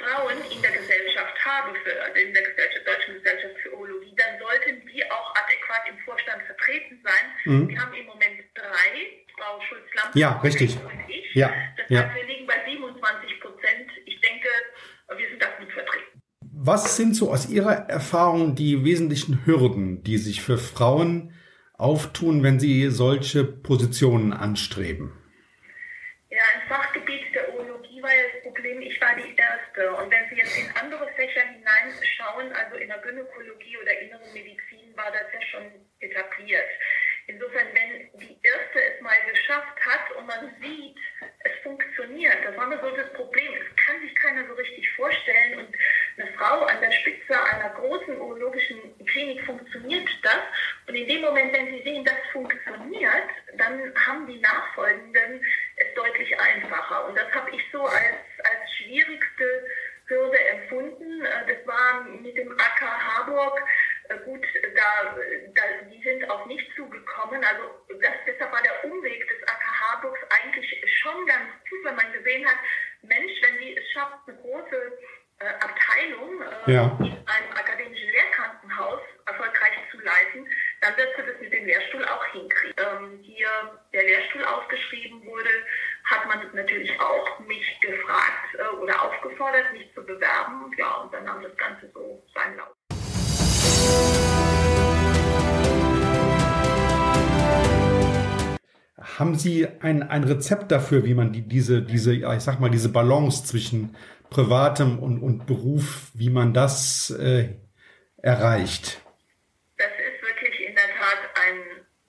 Frauen 0.00 0.38
in 0.50 0.62
der 0.62 0.70
Gesellschaft 0.72 1.34
habe, 1.44 1.76
für, 1.84 1.92
in 2.18 2.32
der 2.32 2.42
Gesellschaft, 2.42 2.86
Deutschen 2.86 3.14
Gesellschaft 3.14 3.54
für 3.62 3.74
Urologie, 3.76 4.14
dann 4.16 4.38
sollten 4.38 4.86
die 4.88 5.04
auch 5.10 5.34
adäquat 5.36 5.88
im 5.88 5.98
Vorstand 6.04 6.42
vertreten 6.44 7.00
sein. 7.04 7.24
Mhm. 7.44 7.68
Wir 7.68 7.80
haben 7.80 7.94
im 7.94 8.06
Moment 8.06 8.40
drei, 8.54 9.20
Frau 9.36 9.60
Schulz-Lampe 9.68 10.18
ja, 10.18 10.38
richtig. 10.40 10.76
und 10.76 11.08
ich. 11.08 11.34
Ja, 11.34 11.52
das 11.76 11.84
heißt, 11.84 11.90
ja. 11.90 12.14
wir 12.14 12.24
liegen 12.24 12.46
bei 12.46 12.64
27 12.64 13.40
Prozent. 13.40 13.90
Ich 14.06 14.20
denke, 14.20 14.48
wir 15.16 15.28
sind 15.28 15.42
da 15.42 15.46
gut 15.58 15.72
vertreten. 15.72 16.22
Was 16.52 16.96
sind 16.96 17.14
so 17.14 17.30
aus 17.30 17.48
Ihrer 17.48 17.88
Erfahrung 17.88 18.54
die 18.54 18.84
wesentlichen 18.84 19.46
Hürden, 19.46 20.02
die 20.02 20.18
sich 20.18 20.42
für 20.42 20.58
Frauen 20.58 21.34
auftun, 21.80 22.42
wenn 22.42 22.60
sie 22.60 22.88
solche 22.90 23.44
Positionen 23.44 24.32
anstreben? 24.32 25.12
Ja, 26.30 26.44
im 26.54 26.68
Fachgebiet 26.68 27.34
der 27.34 27.52
Urologie 27.52 28.00
war 28.02 28.14
ja 28.14 28.22
das 28.32 28.42
Problem, 28.42 28.80
ich 28.80 29.00
war 29.00 29.16
die 29.16 29.34
Erste. 29.34 29.92
Und 29.96 30.10
wenn 30.12 30.28
Sie 30.28 30.36
jetzt 30.36 30.56
in 30.56 30.70
andere 30.76 31.08
Fächer 31.16 31.42
hineinschauen, 31.42 32.52
also 32.52 32.76
in 32.76 32.88
der 32.88 32.98
Gynäkologie 32.98 33.76
oder 33.82 33.98
inneren 33.98 34.32
Medizin, 34.32 34.94
war 34.94 35.10
das 35.10 35.26
ja 35.32 35.42
schon 35.50 35.66
etabliert. 35.98 36.70
Insofern, 37.26 37.66
wenn 37.74 38.20
die 38.20 38.38
Erste 38.42 38.78
es 38.82 39.00
mal 39.00 39.18
geschafft 39.30 39.78
hat 39.86 40.16
und 40.16 40.26
man 40.26 40.54
sieht, 40.60 40.96
es 41.44 41.52
funktioniert, 41.62 42.36
das 42.44 42.56
war 42.56 42.66
mir 42.66 42.80
so 42.80 42.90
das 42.94 43.12
Problem. 43.12 43.52
Es 43.54 43.84
kann 43.84 44.00
sich 44.00 44.14
keiner 44.16 44.46
so 44.46 44.54
richtig 44.54 44.88
vorstellen. 44.92 45.58
Und 45.58 45.68
eine 46.20 46.32
Frau 46.32 46.64
an 46.64 46.80
der 46.80 46.92
Spitze 46.92 47.42
einer 47.52 47.70
großen 47.70 48.20
urologischen 48.20 48.78
Klinik 49.06 49.44
funktioniert 49.44 50.08
das. 50.22 50.40
Und 50.86 50.94
in 50.94 51.08
dem 51.08 51.22
Moment, 51.22 51.52
wenn 51.52 51.66
sie 51.66 51.82
sehen, 51.82 52.04
das 52.04 52.16
funktioniert, 52.32 53.28
dann 53.56 53.92
haben 53.94 54.26
die 54.26 54.38
Nachfolgenden 54.40 55.44
es 55.76 55.94
deutlich 55.94 56.38
einfacher. 56.38 57.06
Und 57.06 57.16
das 57.16 57.30
habe 57.32 57.50
ich 57.50 57.62
so 57.72 57.82
als, 57.82 58.20
als 58.44 58.72
schwierigste 58.76 59.66
Hürde 60.06 60.38
empfunden. 60.38 61.24
Äh, 61.24 61.54
das 61.54 61.66
war 61.66 62.02
mit 62.04 62.36
dem 62.36 62.52
AK 62.52 62.80
Harburg 62.80 63.62
äh, 64.08 64.18
gut, 64.24 64.44
da, 64.74 65.16
da, 65.54 65.62
die 65.90 66.02
sind 66.02 66.28
auf 66.28 66.44
mich 66.46 66.60
zugekommen. 66.74 67.44
Also 67.44 67.62
das, 68.00 68.12
deshalb 68.26 68.52
war 68.52 68.62
der 68.62 68.84
Umweg 68.84 69.26
des 69.28 69.48
AK 69.48 69.64
Harburgs 69.80 70.20
eigentlich 70.30 71.00
schon 71.00 71.26
ganz 71.26 71.48
gut, 71.68 71.84
wenn 71.84 71.96
man 71.96 72.12
gesehen 72.12 72.46
hat, 72.46 72.56
Mensch, 73.02 73.32
wenn 73.42 73.58
die 73.58 73.76
es 73.76 73.90
schafft, 73.92 74.26
ja. 76.72 76.98
Haben 99.30 99.38
Sie 99.38 99.68
ein, 99.80 100.02
ein 100.02 100.24
Rezept 100.24 100.72
dafür, 100.72 101.04
wie 101.04 101.14
man 101.14 101.32
die, 101.32 101.42
diese, 101.42 101.82
diese, 101.82 102.14
ich 102.14 102.40
sag 102.40 102.58
mal, 102.58 102.68
diese 102.68 102.88
Balance 102.88 103.44
zwischen 103.44 103.94
privatem 104.28 104.98
und, 104.98 105.22
und 105.22 105.46
Beruf, 105.46 106.10
wie 106.14 106.30
man 106.30 106.52
das 106.52 107.10
äh, 107.10 107.54
erreicht? 108.20 109.00
Das 109.78 109.86
ist 109.86 110.20
wirklich 110.20 110.66
in 110.66 110.74
der 110.74 110.90
Tat 110.98 111.22
ein, 111.46 111.60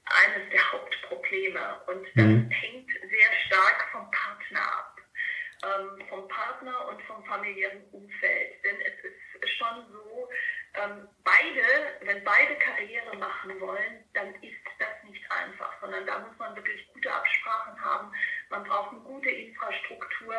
eines 0.10 0.50
der 0.50 0.72
Hauptprobleme 0.72 1.62
und 1.94 2.08
das 2.16 2.25
mhm. 2.25 2.50
hängt 2.50 2.90
sehr 2.90 3.32
stark 3.46 3.86
vom 3.92 4.10
Partner 4.10 4.66
ab, 4.66 4.98
ähm, 5.62 6.04
vom 6.10 6.28
Partner 6.28 6.88
und 6.90 7.04
vom 7.04 7.24
familiären 7.25 7.84
Umfeld. 7.92 8.66
Denn 8.66 8.82
es 8.82 8.98
ist 9.06 9.58
schon 9.60 9.86
so, 9.94 10.28
ähm, 10.74 11.08
beide, 11.24 11.68
wenn 12.01 12.24
beide 12.24 12.56
Karriere 12.56 13.16
machen 13.18 13.62
wollen, 13.62 14.06
dann 14.16 14.34
ist 14.42 14.61
einfach, 15.31 15.71
sondern 15.81 16.05
da 16.05 16.19
muss 16.19 16.38
man 16.38 16.55
wirklich 16.55 16.88
gute 16.93 17.11
Absprachen 17.11 17.79
haben. 17.83 18.11
Man 18.50 18.63
braucht 18.63 18.91
eine 18.91 19.01
gute 19.01 19.29
Infrastruktur. 19.29 20.35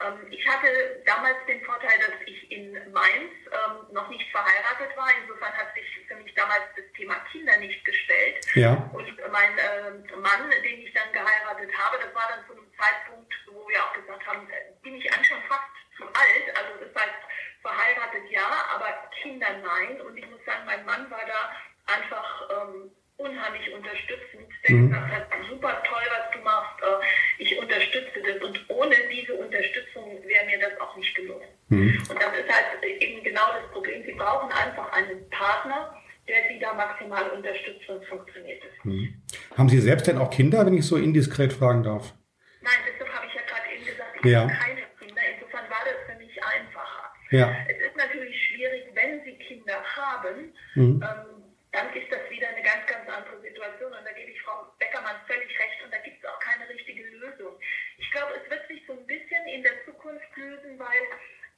Ähm, 0.00 0.26
ich 0.30 0.46
hatte 0.48 1.02
damals 1.06 1.36
den 1.46 1.62
Vorteil, 1.64 1.98
dass 1.98 2.20
ich 2.26 2.50
in 2.50 2.72
Mainz 2.92 3.32
ähm, 3.52 3.92
noch 3.92 4.08
nicht 4.08 4.30
verheiratet 4.30 4.96
war. 4.96 5.08
Insofern 5.22 5.52
hat 5.52 5.74
sich 5.74 5.86
für 6.08 6.16
mich 6.16 6.34
damals 6.34 6.64
das 6.76 6.84
Thema 6.96 7.14
Kinder 7.30 7.56
nicht 7.58 7.84
gestellt. 7.84 8.46
Ja. 8.54 8.72
Und 8.92 9.06
mein 9.30 9.58
äh, 9.58 10.16
Mann, 10.16 10.50
den 10.50 10.80
ich 10.80 10.92
dann 10.94 11.12
geheiratet 11.12 11.70
habe, 11.76 11.98
das 11.98 12.14
war 12.14 12.28
dann 12.28 12.46
zu 12.46 12.52
einem 12.52 12.70
Zeitpunkt, 12.78 13.32
wo 13.52 13.68
wir 13.68 13.84
auch 13.84 13.92
gesagt 13.92 14.26
haben, 14.26 14.48
äh, 14.50 14.72
bin 14.82 14.94
ich 14.96 15.12
eigentlich 15.12 15.28
schon 15.28 15.42
fast 15.48 15.70
zu 15.96 16.04
alt. 16.04 16.56
Also 16.56 16.84
das 16.84 17.02
heißt, 17.02 17.20
verheiratet 17.62 18.30
ja, 18.30 18.48
aber 18.74 19.10
Kinder 19.22 19.52
nein. 19.58 20.00
Und 20.00 20.16
ich 20.16 20.26
muss 20.28 20.44
sagen, 20.44 20.64
mein 20.64 20.84
Mann 20.84 21.10
war 21.10 21.24
da 21.26 21.52
einfach 21.92 22.48
ähm, 22.50 22.90
unheimlich 23.20 23.72
unterstützend. 23.72 24.48
Der 24.66 24.76
mhm. 24.76 24.88
gesagt 24.88 25.12
hat, 25.12 25.26
super 25.48 25.82
toll, 25.84 26.06
was 26.10 26.30
du 26.32 26.38
machst, 26.44 26.82
äh, 26.82 27.42
ich 27.42 27.58
unterstütze 27.58 28.20
das. 28.24 28.42
Und 28.42 28.58
ohne 28.68 28.96
diese 29.12 29.34
Unterstützung 29.34 30.22
wäre 30.24 30.46
mir 30.46 30.58
das 30.58 30.80
auch 30.80 30.96
nicht 30.96 31.14
gelungen. 31.14 31.48
Mhm. 31.68 31.98
Und 32.08 32.22
das 32.22 32.32
ist 32.36 32.48
halt 32.48 32.84
eben 32.84 33.22
genau 33.22 33.52
das 33.52 33.70
Problem. 33.72 34.04
Sie 34.04 34.12
brauchen 34.12 34.50
einfach 34.52 34.92
einen 34.92 35.28
Partner, 35.30 35.94
der 36.28 36.48
sie 36.48 36.58
da 36.58 36.72
maximal 36.74 37.28
unterstützt, 37.30 37.82
sonst 37.86 38.06
funktioniert 38.06 38.62
es 38.64 38.84
nicht. 38.84 39.12
Mhm. 39.12 39.22
Haben 39.56 39.68
Sie 39.68 39.80
selbst 39.80 40.06
denn 40.06 40.18
auch 40.18 40.30
Kinder, 40.30 40.64
wenn 40.64 40.74
ich 40.74 40.86
so 40.86 40.96
indiskret 40.96 41.52
fragen 41.52 41.82
darf? 41.82 42.14
Nein, 42.62 42.80
deshalb 42.86 43.12
habe 43.12 43.26
ich 43.26 43.34
ja 43.34 43.42
gerade 43.42 43.66
eben 43.74 43.84
gesagt, 43.84 44.16
ich 44.22 44.30
ja. 44.30 44.40
habe 44.40 44.52
keine 44.52 44.82
Kinder. 44.98 45.22
Insofern 45.34 45.70
war 45.70 45.82
das 45.84 45.98
für 46.06 46.18
mich 46.18 46.34
einfacher. 46.44 47.10
Ja. 47.30 47.56
Es 47.68 47.78
ist 47.78 47.96
natürlich 47.96 48.36
schwierig, 48.48 48.84
wenn 48.94 49.24
Sie 49.24 49.38
Kinder 49.38 49.82
haben, 49.82 50.52
mhm. 50.74 51.02
ähm, 51.02 51.40
dann 51.72 51.86
ist 51.94 52.10
das 52.10 52.28
wieder 52.30 52.48
eine 52.48 52.62
ganz, 52.62 52.86
ganz 52.86 53.06
andere 53.08 53.40
Situation. 53.40 53.92
Und 53.92 54.04
da 54.04 54.12
gebe 54.12 54.30
ich 54.30 54.40
Frau 54.42 54.66
Beckermann 54.78 55.16
völlig 55.26 55.50
recht. 55.58 55.78
Und 55.84 55.94
da 55.94 55.98
gibt 55.98 56.18
es 56.18 56.28
auch 56.28 56.38
keine 56.40 56.68
richtige 56.68 57.06
Lösung. 57.22 57.54
Ich 57.98 58.10
glaube, 58.10 58.34
es 58.42 58.50
wird 58.50 58.66
sich 58.66 58.82
so 58.86 58.92
ein 58.94 59.06
bisschen 59.06 59.39
in 59.54 59.62
der 59.62 59.84
Zukunft 59.84 60.26
lösen, 60.36 60.78
weil 60.78 61.02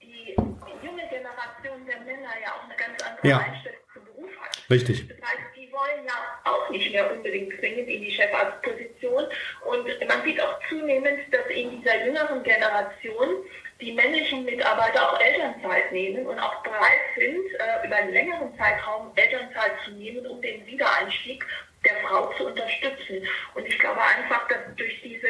die, 0.03 0.35
junge 0.83 1.07
Generation 1.09 1.87
der 1.87 2.01
Männer 2.01 2.33
ja 2.43 2.55
auch 2.55 2.65
eine 2.65 2.77
ganz 2.77 3.03
andere 3.03 3.29
ja. 3.29 3.39
Einstellung 3.39 3.79
zum 3.93 4.05
Beruf 4.05 4.31
hat. 4.41 4.71
Richtig. 4.71 5.09
Das 5.09 5.19
heißt, 5.19 5.57
die 5.57 5.71
wollen 5.73 6.05
ja 6.07 6.41
auch 6.45 6.71
nicht 6.71 6.91
mehr 6.93 7.11
unbedingt 7.13 7.59
zwingend 7.59 7.89
in 7.89 8.03
die 8.03 8.11
Chefarztposition. 8.11 9.27
Und 9.65 10.09
man 10.09 10.23
sieht 10.25 10.41
auch 10.41 10.59
zunehmend, 10.69 11.21
dass 11.33 11.47
in 11.51 11.79
dieser 11.79 12.05
jüngeren 12.05 12.43
Generation 12.43 13.45
die 13.81 13.93
männlichen 13.93 14.45
Mitarbeiter 14.45 15.13
auch 15.13 15.21
Elternzeit 15.21 15.91
nehmen 15.93 16.27
und 16.27 16.39
auch 16.39 16.63
bereit 16.63 17.01
sind, 17.17 17.45
äh, 17.59 17.87
über 17.87 17.97
einen 17.97 18.13
längeren 18.13 18.57
Zeitraum 18.57 19.13
Elternzeit 19.17 19.73
zu 19.85 19.91
nehmen, 19.93 20.25
um 20.27 20.41
den 20.41 20.65
Wiedereinstieg 20.67 21.45
der 21.85 21.97
Frau 22.07 22.33
zu 22.35 22.47
unterstützen. 22.47 23.27
Und 23.55 23.67
ich 23.67 23.79
glaube 23.79 24.01
einfach, 24.01 24.47
dass 24.49 24.61
durch 24.77 25.01
diese 25.03 25.29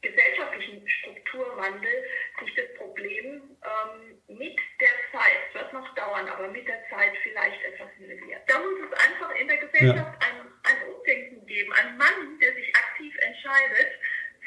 gesellschaftlichen 0.00 0.88
Strukturwandel 0.88 2.04
sich 2.40 2.54
das 2.54 2.74
Problem 2.76 3.42
ähm, 3.62 4.38
mit 4.38 4.56
der 4.80 4.94
Zeit, 5.12 5.38
es 5.48 5.54
wird 5.54 5.72
noch 5.72 5.94
dauern, 5.94 6.28
aber 6.28 6.48
mit 6.48 6.66
der 6.68 6.88
Zeit 6.88 7.12
vielleicht 7.22 7.62
etwas 7.64 7.88
nivelliert. 7.98 8.42
Da 8.46 8.58
muss 8.58 8.78
es 8.78 8.92
einfach 9.08 9.34
in 9.34 9.48
der 9.48 9.56
Gesellschaft 9.58 10.22
ja. 10.22 10.28
ein, 10.28 10.46
ein 10.64 10.94
Umdenken 10.94 11.46
geben. 11.46 11.72
Ein 11.72 11.96
Mann, 11.96 12.38
der 12.40 12.54
sich 12.54 12.74
aktiv 12.74 13.14
entscheidet, 13.20 13.92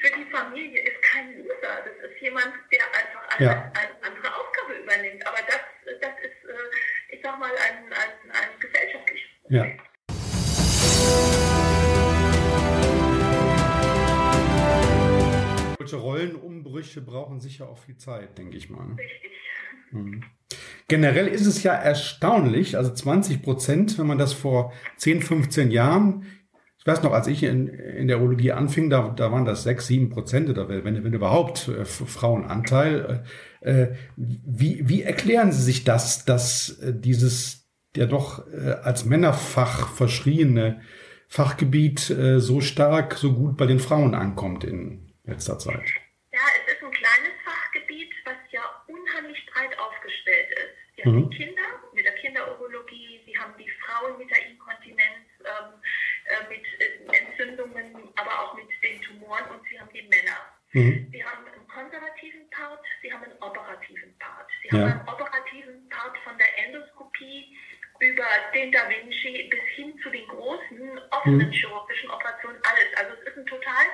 für 0.02 0.18
die 0.18 0.26
Familie 0.32 0.82
ist 0.82 1.02
kein 1.02 1.38
Loser. 1.38 1.86
Das 1.86 2.10
ist 2.10 2.22
jemand, 2.22 2.54
der 2.72 2.86
einfach 2.86 3.38
eine, 3.38 3.46
ja. 3.46 3.72
eine 3.76 4.04
andere 4.04 4.36
Aufgabe 4.36 4.74
übernimmt. 4.74 5.26
Aber 5.28 5.38
das, 5.48 5.62
das 6.00 6.14
ist, 6.22 6.50
äh, 6.50 7.16
ich 7.16 7.22
sag 7.22 7.38
mal, 7.38 7.52
ein, 7.52 7.94
ein, 7.94 8.32
ein 8.32 8.60
gesellschaftliches 8.60 9.30
Problem. 9.44 9.78
Ja. 9.78 9.91
Solche 15.92 16.06
Rollenumbrüche 16.06 17.02
brauchen 17.02 17.42
sicher 17.42 17.70
auch 17.70 17.78
viel 17.78 17.98
Zeit, 17.98 18.38
denke 18.38 18.56
ich 18.56 18.70
mal. 18.70 18.88
Richtig. 18.92 19.32
Mhm. 19.92 20.24
Generell 20.88 21.28
ist 21.28 21.46
es 21.46 21.64
ja 21.64 21.74
erstaunlich, 21.74 22.78
also 22.78 22.94
20 22.94 23.42
Prozent, 23.42 24.00
wenn 24.00 24.08
man 24.08 24.18
das 24.18 24.32
vor 24.32 24.72
10, 24.98 25.22
15 25.22 25.70
Jahren 25.72 26.26
ich 26.78 26.88
weiß 26.88 27.04
noch, 27.04 27.12
als 27.12 27.28
ich 27.28 27.44
in, 27.44 27.68
in 27.68 28.08
der 28.08 28.18
Urologie 28.18 28.54
anfing, 28.54 28.90
da, 28.90 29.10
da 29.10 29.32
waren 29.32 29.46
das 29.46 29.62
sechs, 29.62 29.86
sieben 29.86 30.10
Prozent 30.10 30.50
oder 30.50 30.68
wenn, 30.68 30.84
wenn 30.84 31.14
überhaupt 31.14 31.68
äh, 31.68 31.86
Frauenanteil. 31.86 33.24
Äh, 33.62 33.84
äh, 33.84 33.96
wie, 34.16 34.90
wie 34.90 35.04
erklären 35.04 35.52
Sie 35.52 35.62
sich 35.62 35.84
das, 35.84 36.26
dass 36.26 36.80
äh, 36.80 36.92
dieses 36.92 37.70
ja 37.96 38.08
doch 38.08 38.48
äh, 38.52 38.72
als 38.82 39.06
Männerfach 39.06 39.90
verschriene 39.90 40.82
Fachgebiet 41.28 42.10
äh, 42.10 42.40
so 42.40 42.62
stark, 42.62 43.14
so 43.14 43.34
gut 43.34 43.58
bei 43.58 43.68
den 43.68 43.80
Frauen 43.80 44.16
ankommt 44.16 44.64
in 44.64 45.11
letzter 45.24 45.58
Zeit? 45.58 45.94
Ja, 46.34 46.40
es 46.62 46.74
ist 46.74 46.84
ein 46.84 46.92
kleines 46.92 47.34
Fachgebiet, 47.44 48.14
was 48.24 48.38
ja 48.52 48.62
unheimlich 48.88 49.46
breit 49.48 49.78
aufgestellt 49.78 50.50
ist. 50.52 50.96
Sie 50.96 51.04
haben 51.04 51.16
mhm. 51.16 51.30
die 51.30 51.38
Kinder 51.38 51.62
mit 51.94 52.06
der 52.06 52.16
Kinderurologie, 52.16 53.22
Sie 53.26 53.38
haben 53.38 53.54
die 53.58 53.70
Frauen 53.70 54.18
mit 54.18 54.30
der 54.30 54.46
Inkontinenz. 54.48 55.28
Ähm, 55.44 55.82
äh, 56.26 56.50
mit 56.50 56.64
äh, 56.80 57.18
Entzündungen, 57.18 58.14
aber 58.16 58.32
auch 58.40 58.56
mit 58.56 58.70
den 58.84 59.02
Tumoren 59.02 59.44
und 59.50 59.62
sie 59.68 59.80
haben 59.80 59.90
die 59.92 60.04
Männer. 60.04 60.38
Mhm. 60.72 61.10
Sie 61.12 61.24
haben 61.24 61.46
einen 61.48 61.68
konservativen 61.68 62.50
Part, 62.52 62.80
sie 63.02 63.12
haben 63.12 63.24
einen 63.24 63.38
operativen 63.42 64.16
Part. 64.20 64.48
Sie 64.62 64.78
ja. 64.78 64.84
haben 64.84 65.00
einen 65.00 65.10
operativen 65.10 65.90
Part 65.90 66.18
von 66.20 66.38
der 66.38 66.48
Endoskopie 66.66 67.58
über 68.00 68.26
den 68.54 68.72
Da 68.72 68.88
Vinci 68.88 69.50
bis 69.50 69.64
hin 69.76 69.98
zu 70.04 70.10
den 70.10 70.28
großen 70.28 71.02
offenen 71.10 71.48
mhm. 71.48 71.52
chirurgischen 71.52 72.10
Operationen, 72.12 72.60
alles. 72.64 72.96
Also 72.96 73.14
es 73.20 73.28
ist 73.28 73.38
ein 73.38 73.46
total 73.48 73.86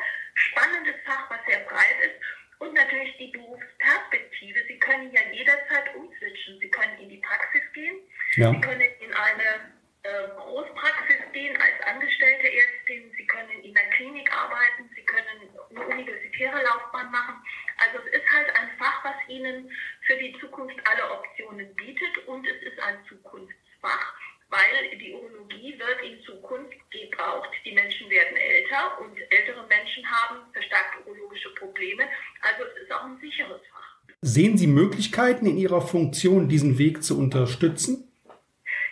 spannendes 0.58 0.96
Fach, 1.06 1.30
was 1.30 1.39
sehr 1.48 1.60
breit 1.65 1.98
ist. 2.02 2.15
Und 2.60 2.74
natürlich 2.74 3.15
die 3.17 3.28
Berufsperspektive. 3.28 4.60
Sie 4.67 4.80
können 4.80 5.12
ja 5.13 5.22
jederzeit 5.32 5.93
umswitchen. 5.96 6.60
Sie 6.60 6.70
können 6.70 6.98
in 7.00 7.10
die 7.10 7.17
Praxis 7.17 7.62
gehen. 7.74 7.98
Ja. 8.36 8.50
Sie 8.50 8.62
können 8.62 8.82
in 8.82 9.13
eine 9.13 9.78
äh, 10.08 10.28
Großpraxis 10.36 11.22
gehen 11.34 11.56
als 11.58 11.86
angestellte 11.86 12.48
Ärztin, 12.48 13.12
Sie 13.17 13.28
können 13.28 13.62
in 13.62 13.74
der 13.74 13.89
Klinik 13.91 14.32
arbeiten, 14.34 14.89
Sie 14.96 15.04
können 15.04 15.52
eine 15.72 15.86
universitäre 15.86 16.63
Laufbahn 16.63 17.12
machen. 17.12 17.43
Also 17.78 18.00
es 18.08 18.22
ist 18.22 18.32
halt 18.32 18.56
ein 18.56 18.70
Fach, 18.80 19.04
was 19.04 19.15
Ihnen 19.28 19.70
für 20.06 20.15
die 20.17 20.34
Zukunft 20.39 20.78
alle 20.88 21.12
Optionen 21.12 21.76
bietet 21.76 22.17
und 22.28 22.48
es 22.48 22.62
ist 22.63 22.80
ein 22.80 22.98
Zukunftsfach, 23.10 24.13
weil 24.50 24.98
die 24.98 25.14
Urologie 25.14 25.78
wird 25.78 26.02
in 26.04 26.22
Zukunft 26.24 26.78
gebraucht. 26.92 27.50
Die 27.66 27.74
Menschen 27.74 28.10
werden 28.10 28.38
älter 28.38 29.00
und 29.02 29.18
ältere 29.32 29.66
Menschen 29.68 30.06
haben 30.10 30.40
verstärkte 30.54 31.06
urologische 31.06 31.50
Probleme. 31.56 32.04
Also 32.42 32.64
es 32.64 32.84
ist 32.84 32.92
auch 32.92 33.04
ein 33.04 33.20
sicheres 33.20 33.62
Fach. 33.72 33.98
Sehen 34.22 34.58
Sie 34.58 34.68
Möglichkeiten 34.68 35.46
in 35.46 35.58
Ihrer 35.58 35.82
Funktion, 35.82 36.50
diesen 36.50 36.78
Weg 36.78 37.04
zu 37.04 37.20
unterstützen? 37.20 38.12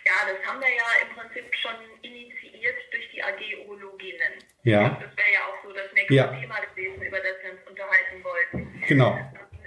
Ja, 0.06 0.12
das 0.22 0.46
haben 0.46 0.60
wir 0.60 0.68
ja 0.68 0.86
im 1.02 1.16
Prinzip 1.16 1.44
schon 1.56 1.74
initiiert 2.02 2.76
durch 2.92 3.10
die 3.12 3.22
AG 3.22 3.66
Urologinnen. 3.66 4.38
Ja. 4.62 4.90
Das 5.00 5.16
wäre 5.16 5.32
ja 5.32 5.40
auch 5.46 5.64
so 5.64 5.72
das 5.72 5.92
nächste 5.94 6.14
ja. 6.14 6.28
Thema 6.28 6.60
gewesen, 6.60 7.02
über 7.02 7.18
das 7.18 7.34
wir 7.42 7.52
uns 7.52 7.60
unterhalten 7.68 8.22
wollten. 8.22 8.82
Genau. 8.86 9.18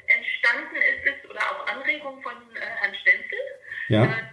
Entstanden 0.08 0.76
ist 0.78 1.06
es, 1.06 1.30
oder 1.30 1.40
auch 1.40 1.68
Anregung 1.68 2.22
von 2.22 2.34
äh, 2.56 2.60
Herrn 2.60 2.96
Stenzel, 2.96 3.40
ja. 3.90 4.06
äh, 4.06 4.24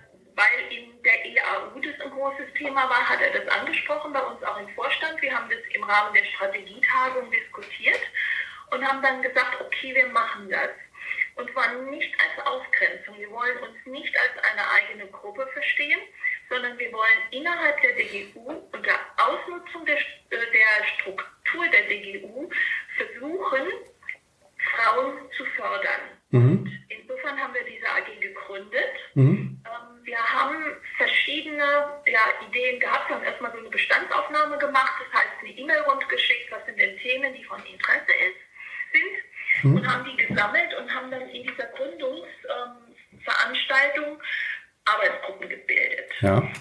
Thema 2.56 2.88
war, 2.88 3.08
hat 3.08 3.20
er 3.20 3.40
das 3.40 3.48
angesprochen, 3.48 4.12
bei 4.12 4.20
uns 4.20 4.42
auch 4.42 4.58
im 4.60 4.68
Vorstand. 4.70 5.20
Wir 5.20 5.34
haben 5.34 5.48
das 5.50 5.60
im 5.74 5.82
Rahmen 5.84 6.14
der 6.14 6.24
Strategietagung 6.24 7.30
diskutiert 7.30 8.00
und 8.70 8.86
haben 8.86 9.02
dann 9.02 9.22
gesagt, 9.22 9.60
okay, 9.60 9.94
wir 9.94 10.08
machen 10.08 10.48
das. 10.50 10.70
Und 11.36 11.50
zwar 11.52 11.74
nicht 11.82 12.12
als 12.18 12.46
Ausgrenzung. 12.46 13.18
Wir 13.18 13.30
wollen 13.30 13.58
uns 13.58 13.76
nicht 13.84 14.14
als 14.18 14.42
eine 14.50 14.70
eigene 14.70 15.06
Gruppe 15.10 15.46
verstehen, 15.52 16.00
sondern 16.48 16.78
wir 16.78 16.90
wollen 16.92 17.18
innerhalb 17.30 17.80
der 17.82 17.92
DGU 17.92 18.62
unter 18.72 18.98
Ausnutzung 19.18 19.84
der, 19.84 19.98
äh, 19.98 20.00
der 20.30 20.86
Struktur 20.94 21.68
der 21.68 21.82
DGU 21.88 22.48
versuchen, 22.96 23.68
Frauen 24.74 25.30
zu 25.36 25.44
fördern. 25.56 26.00
Mhm. 26.30 26.72
Insofern 26.88 27.38
haben 27.38 27.54
wir 27.54 27.64
diese 27.64 27.86
AG 27.86 28.20
gegründet. 28.20 28.94
Mhm. 29.14 29.45
Ja, 32.26 32.32
Ideen 32.46 32.78
gehabt. 32.80 33.08
Wir 33.08 33.16
haben 33.16 33.24
erstmal 33.24 33.52
so 33.52 33.58
eine 33.58 33.70
Bestandsaufnahme 33.70 34.58
gemacht, 34.58 34.92
das 34.98 35.08
heißt 35.20 35.32
eine 35.40 35.50
E-Mail 35.50 35.78
rundgeschickt, 35.80 36.50
was 36.50 36.64
sind 36.66 36.78
denn 36.78 36.98
Themen, 36.98 37.34
die 37.34 37.44
von 37.44 37.64
Interesse 37.64 38.12
ist, 38.12 38.36
sind, 38.92 39.16
mhm. 39.62 39.76
und 39.76 39.86
haben 39.86 40.04
die 40.04 40.16
gesammelt 40.16 40.74
und 40.74 40.92
haben 40.92 41.08
dann 41.10 41.30
in 41.30 41.44
dieser 41.44 41.66
Gründungsveranstaltung 41.66 44.06
ähm, 44.06 44.20
Arbeitsgruppen 44.84 45.48
gebildet. 45.48 46.12
Ja. 46.20 46.38
Ähm, 46.38 46.52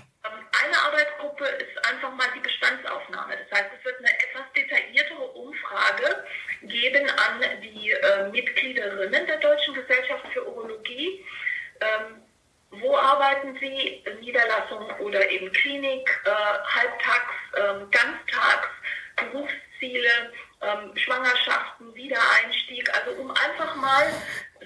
eine 0.63 0.77
Arbeitsgruppe 0.85 1.45
ist 1.45 1.77
einfach 1.89 2.13
mal 2.13 2.27
die 2.35 2.41
Bestandsaufnahme. 2.41 3.35
Das 3.37 3.51
heißt, 3.59 3.71
es 3.77 3.85
wird 3.85 3.99
eine 3.99 4.09
etwas 4.09 4.43
detailliertere 4.55 5.27
Umfrage 5.31 6.25
geben 6.63 7.09
an 7.09 7.41
die 7.61 7.91
äh, 7.91 8.29
Mitgliederinnen 8.29 9.27
der 9.27 9.37
Deutschen 9.37 9.73
Gesellschaft 9.73 10.27
für 10.33 10.45
Urologie. 10.47 11.23
Wo 12.85 12.95
arbeiten 12.95 13.57
Sie? 13.59 14.03
Niederlassung 14.21 14.87
oder 14.99 15.27
eben 15.31 15.51
Klinik, 15.51 16.07
äh, 16.25 16.29
halbtags, 16.29 17.33
äh, 17.53 17.85
ganztags, 17.89 18.69
Berufsziele, 19.15 20.31
ähm, 20.61 20.95
Schwangerschaften, 20.95 21.95
Wiedereinstieg. 21.95 22.87
Also 22.93 23.19
um 23.21 23.31
einfach 23.31 23.75
mal 23.77 24.05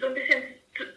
so 0.01 0.08
ein 0.08 0.13
bisschen 0.15 0.43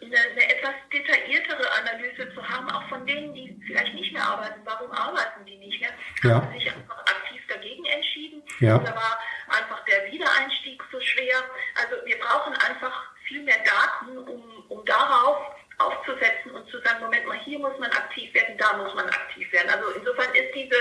eine, 0.02 0.18
eine, 0.18 0.50
etwas 0.52 0.74
detailliertere 0.92 1.70
Analyse 1.72 2.34
zu 2.34 2.48
haben, 2.48 2.68
auch 2.70 2.88
von 2.88 3.06
denen, 3.06 3.32
die 3.34 3.56
vielleicht 3.66 3.94
nicht 3.94 4.12
mehr 4.12 4.24
arbeiten. 4.24 4.60
Warum 4.64 4.90
arbeiten 4.90 5.44
die 5.46 5.58
nicht 5.58 5.80
mehr? 5.80 5.90
Ja. 6.24 6.34
Haben 6.36 6.52
sich 6.58 6.72
einfach 6.72 6.98
aktiv 6.98 7.40
dagegen 7.48 7.84
entschieden? 7.84 8.42
Ja. 8.58 8.80
Oder 8.80 8.96
war 8.96 9.18
einfach 9.48 9.84
der 9.84 10.10
Wiedereinstieg 10.10 10.82
so 10.90 11.00
schwer? 11.00 11.36
Also 11.80 12.04
wir 12.04 12.18
brauchen 12.18 12.54
einfach 12.54 13.12
viel 13.28 13.42
mehr 13.42 13.58
Daten, 13.64 14.18
um, 14.18 14.64
um 14.68 14.84
darauf 14.84 15.52
aufzusetzen 15.78 16.52
und 16.52 16.68
zu 16.68 16.78
sagen, 16.80 17.00
Moment 17.00 17.26
mal, 17.26 17.38
hier 17.38 17.58
muss 17.58 17.78
man 17.78 17.90
aktiv 17.90 18.32
werden, 18.34 18.56
da 18.58 18.76
muss 18.76 18.94
man 18.94 19.06
aktiv 19.08 19.50
werden. 19.52 19.70
Also 19.70 19.90
insofern 19.90 20.34
ist 20.34 20.54
diese, 20.54 20.76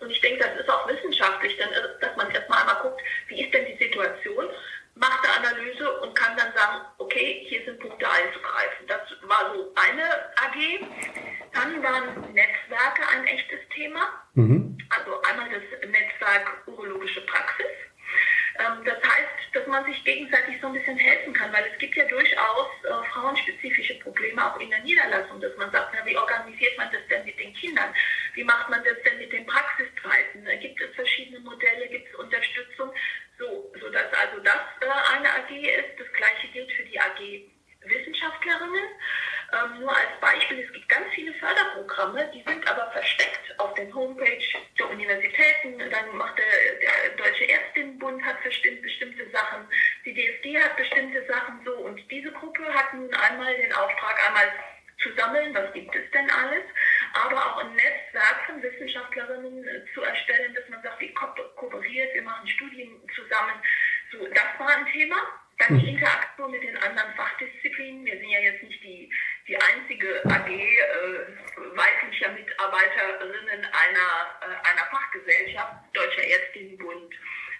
und 0.00 0.10
ich 0.10 0.20
denke, 0.20 0.44
das 0.44 0.60
ist 0.60 0.68
auch 0.68 0.88
wissenschaftlich, 0.88 1.56
dann, 1.58 1.70
dass 2.00 2.16
man 2.16 2.30
erstmal 2.30 2.60
einmal 2.60 2.82
guckt, 2.82 3.00
wie 3.28 3.42
ist 3.42 3.52
denn 3.52 3.66
die 3.66 3.82
Situation, 3.82 4.46
macht 4.94 5.20
eine 5.24 5.48
Analyse 5.48 6.00
und 6.00 6.14
kann 6.14 6.36
dann 6.36 6.52
sagen, 6.54 6.80
okay, 6.98 7.44
hier 7.48 7.64
sind 7.64 7.78
Punkte 7.80 8.06
einzugreifen. 8.08 8.86
Das 8.86 9.00
war 9.22 9.52
so 9.54 9.72
eine 9.74 10.04
AG. 10.36 10.86
Dann 11.52 11.82
waren 11.82 12.32
Netzwerke 12.32 13.02
ein 13.12 13.26
echtes 13.26 13.60
Thema. 13.74 14.00
Mhm. 14.34 14.78
Also 14.88 15.20
einmal 15.22 15.48
das 15.50 15.90
Netzwerk 15.90 16.66
Urologische 16.66 17.20
Praxis. 17.22 17.66
Ähm, 18.58 18.84
das 18.84 18.96
heißt, 18.96 19.54
dass 19.54 19.66
man 19.66 19.84
sich 19.84 20.02
gegenseitig 20.04 20.56
so 20.60 20.68
ein 20.68 20.72
bisschen 20.72 20.96
helfen 20.96 21.32
kann, 21.32 21.52
weil 21.52 21.64
es 21.70 21.78
gibt 21.78 21.94
ja 21.96 22.04
durchaus 22.06 22.68
äh, 22.84 23.08
frauenspezifische 23.12 23.98
Probleme 23.98 24.44
auch 24.44 24.58
in 24.60 24.70
der 24.70 24.80
Niederlassung, 24.80 25.40
dass 25.40 25.56
man 25.56 25.70
sagt, 25.72 25.94
na, 25.94 26.06
wie 26.06 26.16
organisiert 26.16 26.76
man 26.78 26.90
das 26.92 27.02
denn 27.08 27.24
mit 27.24 27.38
den 27.38 27.52
Kindern? 27.54 27.92
Wie 28.34 28.44
macht 28.44 28.70
man 28.70 28.82
das 28.84 28.96
denn 29.04 29.18
mit 29.18 29.32
den 29.32 29.46
Praxiszeiten? 29.46 30.46
Gibt 30.60 30.80
es 30.80 30.94
verschiedene 30.94 31.40
Modelle? 31.40 31.88
Gibt 31.88 32.08
es 32.08 32.14
Unterstützung? 32.16 32.92
So, 33.38 33.72
sodass 33.80 34.12
also 34.12 34.42
das 34.42 34.62
äh, 34.80 35.16
eine 35.16 35.28
AG 35.28 35.50
ist. 35.50 35.98
Das 35.98 36.12
gleiche 36.12 36.48
gilt 36.52 36.72
für 36.72 36.84
die 36.84 36.98
AG 36.98 37.50
Wissenschaftlerinnen. 37.88 38.84
Ähm, 39.52 39.80
nur 39.80 39.90
als 39.90 40.10
Beispiel, 40.20 40.58
es 40.58 40.72
gibt 40.72 40.88
ganz 40.88 41.06
viele 41.14 41.32
Förderprogramme, 41.34 42.28
die 42.34 42.42
sind 42.42 42.66
aber 42.68 42.90
versteckt 42.90 43.58
auf 43.58 43.74
den 43.74 43.94
Homepage 43.94 44.42
der 44.78 44.90
Universitäten. 44.90 45.78
Dann 45.78 46.16
macht 46.16 46.36
der, 46.38 46.46
der 46.46 47.16
Deutsche 47.16 47.44
Ärztinnenbund 47.44 48.24
hat 48.24 48.42
bestimmt, 48.42 48.82
bestimmte 48.82 49.30
Sachen, 49.30 49.66
die 50.04 50.14
DSD 50.14 50.58
hat 50.58 50.76
bestimmte 50.76 51.24
Sachen 51.26 51.60
so. 51.64 51.72
Und 51.72 52.00
diese 52.10 52.32
Gruppe 52.32 52.62
hat 52.74 52.92
nun 52.94 53.12
einmal 53.36 53.56
den 53.56 53.72
Auftrag, 53.72 54.16
einmal 54.26 54.50
zu 55.02 55.12
sammeln, 55.14 55.54
was 55.54 55.72
gibt 55.74 55.94
es 55.94 56.10
denn 56.10 56.30
alles, 56.30 56.64
aber 57.12 57.36
auch 57.36 57.58
ein 57.58 57.74
Netzwerk 57.74 58.46
von 58.46 58.62
Wissenschaftlerinnen 58.62 59.68
äh, 59.68 59.84
zu 59.92 60.02
erstellen, 60.02 60.54
dass 60.54 60.68
man 60.70 60.82
sagt, 60.82 61.00
wie 61.00 61.12
ko 61.12 61.26
kooperiert, 61.56 62.14
wir 62.14 62.22
machen 62.22 62.48
Studien 62.48 62.98
zusammen. 63.14 63.60
So, 64.10 64.26
das 64.28 64.58
war 64.58 64.68
ein 64.68 64.86
Thema. 64.86 65.16
Dann 65.58 65.78
die 65.78 65.86
hm. 65.86 65.96
Interaktion 65.96 66.50
mit 66.50 66.62
den 66.62 66.76
anderen 66.76 67.14
Fachdisziplinen. 67.14 68.04
Wir 68.04 68.18
sind 68.18 68.28
ja 68.28 68.40
jetzt 68.40 68.62
nicht 68.62 68.82
die, 68.82 69.10
die 69.48 69.56
einzige 69.56 70.22
AG 70.26 70.48
äh, 70.48 71.76
weiblicher 71.76 72.32
Mitarbeiterinnen 72.32 73.64
einer, 73.64 74.08
äh, 74.42 74.68
einer 74.68 74.84
Fachgesellschaft, 74.90 75.72
Deutscher 75.94 76.24
Ärztinnenbund. 76.24 77.14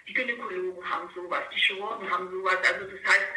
Die 0.07 0.13
Gynäkologen 0.13 0.89
haben 0.89 1.09
sowas, 1.13 1.43
die 1.53 1.59
Chirurgen 1.59 2.09
haben 2.09 2.29
sowas. 2.31 2.57
Also 2.71 2.85
das 2.85 3.03
heißt, 3.03 3.27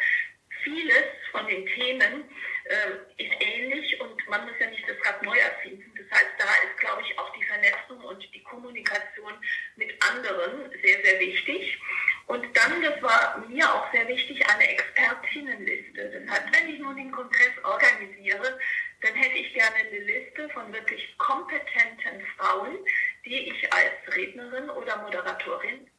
vieles 0.63 1.05
von 1.31 1.47
den 1.47 1.65
Themen 1.67 2.23
äh, 2.65 3.23
ist 3.23 3.33
ähnlich 3.39 3.99
und 3.99 4.27
man 4.29 4.45
muss 4.45 4.53
ja 4.59 4.69
nicht 4.69 4.87
das 4.87 4.97
Rad 5.05 5.23
neu 5.23 5.37
erfinden. 5.37 5.91
Das 5.95 6.19
heißt, 6.19 6.31
da 6.37 6.45
ist, 6.45 6.77
glaube 6.79 7.01
ich, 7.01 7.17
auch 7.17 7.31
die 7.33 7.43
Vernetzung 7.43 7.99
und 8.01 8.33
die 8.33 8.43
Kommunikation 8.43 9.33
mit 9.75 9.91
anderen 10.09 10.71
sehr, 10.81 11.03
sehr 11.03 11.19
wichtig. 11.19 11.79
Und 12.27 12.45
dann, 12.55 12.81
das 12.81 13.01
war 13.01 13.43
mir 13.49 13.73
auch 13.73 13.91
sehr 13.91 14.07
wichtig, 14.07 14.47
eine 14.49 14.67
Expertinnenliste. 14.69 16.25
Das 16.25 16.29
heißt, 16.29 16.53
wenn 16.53 16.73
ich 16.73 16.79
nun 16.79 16.95
den 16.95 17.11
Kongress 17.11 17.51
organisiere, 17.63 18.59
dann 19.01 19.15
hätte 19.15 19.37
ich 19.37 19.53
gerne 19.53 19.75
eine 19.75 19.99
Liste 19.99 20.49
von 20.49 20.71
wirklich 20.71 21.17
kompetenten 21.17 22.25
Frauen, 22.37 22.77
die 23.25 23.49
ich 23.49 23.73
als 23.73 24.15
Rednerin 24.15 24.69
oder 24.69 24.97
Moderatorin 24.97 25.90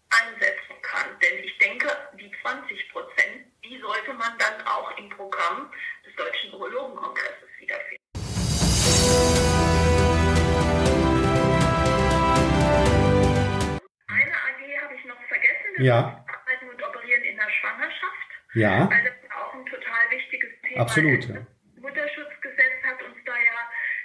ja. 15.82 16.24
Arbeiten 16.26 16.68
und 16.70 16.82
Operieren 16.82 17.22
in 17.24 17.36
der 17.36 17.50
Schwangerschaft. 17.50 18.28
Ja. 18.54 18.90
Weil 18.90 19.04
das 19.04 19.30
auch 19.30 19.54
ein 19.54 19.66
total 19.66 20.10
wichtiges 20.10 20.50
Thema 20.62 20.82
Absolut. 20.82 21.18
ist. 21.18 21.30
Das 21.30 21.82
Mutterschutzgesetz 21.82 22.82
hat 22.84 23.02
uns 23.02 23.16
da 23.24 23.32
ja 23.32 23.58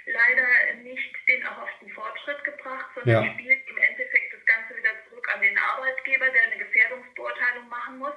leider 0.06 0.74
nicht 0.82 1.14
den 1.28 1.42
erhofften 1.42 1.90
Fortschritt 1.90 2.42
gebracht, 2.44 2.86
sondern 2.94 3.24
ja. 3.24 3.32
spielt 3.34 3.68
im 3.68 3.78
Endeffekt 3.78 4.32
das 4.32 4.44
Ganze 4.46 4.76
wieder 4.76 4.90
zurück 5.08 5.28
an 5.34 5.40
den 5.42 5.56
Arbeitgeber, 5.58 6.30
der 6.30 6.42
eine 6.44 6.58
Gefährdungsbeurteilung 6.58 7.68
machen 7.68 7.98
muss. 7.98 8.16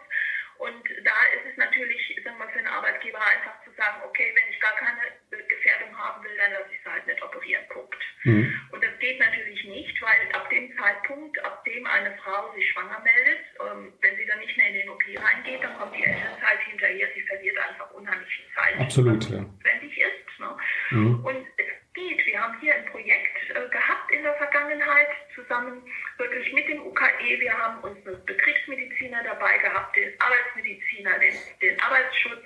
Und 0.62 0.86
da 1.04 1.17
ist 1.34 1.50
es 1.50 1.58
natürlich, 1.58 2.21
sagen 2.24 2.38
wir, 2.38 2.47
für 2.50 2.60
einen 2.60 2.67
Arbeitgeber 2.67 3.17
einfach 3.17 3.58
zu 3.65 3.71
sagen, 3.74 3.97
okay, 4.06 4.32
wenn 4.36 4.54
ich 4.54 4.60
gar 4.60 4.76
keine 4.78 5.10
Gefährdung 5.50 5.89
haben 5.97 6.24
will, 6.24 6.38
dann 6.38 6.54
lasse 6.54 6.69
ich 6.71 6.80
es 6.86 6.91
halt 6.91 7.08
nicht 7.08 7.21
operieren, 7.24 7.67
Punkt. 7.69 7.97
Mhm. 8.24 8.54
Und 8.69 8.84
das 8.84 8.93
geht 9.00 9.19
natürlich 9.19 9.63
nicht, 9.65 10.00
weil 10.04 10.30
ab 10.34 10.47
dem 10.52 10.69
Zeitpunkt, 10.78 11.43
ab 11.43 11.65
dem 11.65 11.84
eine 11.88 12.15
Frau 12.17 12.54
sich 12.54 12.69
schwanger 12.69 13.00
meldet, 13.00 13.41
ähm, 13.60 13.91
wenn 14.02 14.15
sie 14.15 14.26
dann 14.28 14.38
nicht 14.38 14.56
mehr 14.56 14.67
in 14.67 14.74
den 14.76 14.89
OP 14.89 15.02
reingeht, 15.17 15.63
dann 15.63 15.80
kommt 15.80 15.95
die 15.95 16.04
Elternzeit 16.04 16.62
hinterher, 16.69 17.08
sie 17.15 17.21
verliert 17.24 17.58
einfach 17.58 17.89
unheimlich 17.91 18.30
viel 18.30 18.54
Zeit. 18.54 18.81
Absolut, 18.91 19.23
ja. 19.30 19.39
Notwendig 19.39 19.97
ist. 19.97 20.39
Ne? 20.39 20.58
Mhm. 20.89 21.23
Und 21.23 21.47
es 21.56 21.93
geht. 21.93 22.25
Wir 22.25 22.41
haben 22.41 22.60
hier 22.60 22.75
ein 22.75 22.86
Projekt 22.88 23.38
äh, 23.56 23.69
gehabt 23.69 24.12
in 24.12 24.21
der 24.23 24.34
Vergangenheit, 24.34 25.08
zusammen 25.34 25.82
wirklich 26.17 26.51
mit 26.51 26.67
dem 26.67 26.86
UKE. 26.86 27.39
Wir 27.39 27.58
haben 27.58 27.80
unsere 27.84 28.17
Betriebsmediziner 28.17 29.23
dabei 29.23 29.60
gehabt, 29.60 29.95
den 29.95 30.12
Arbeitsmediziner, 30.19 31.19
den, 31.19 31.36
den 31.62 31.80
Arbeitsschutz. 31.80 32.43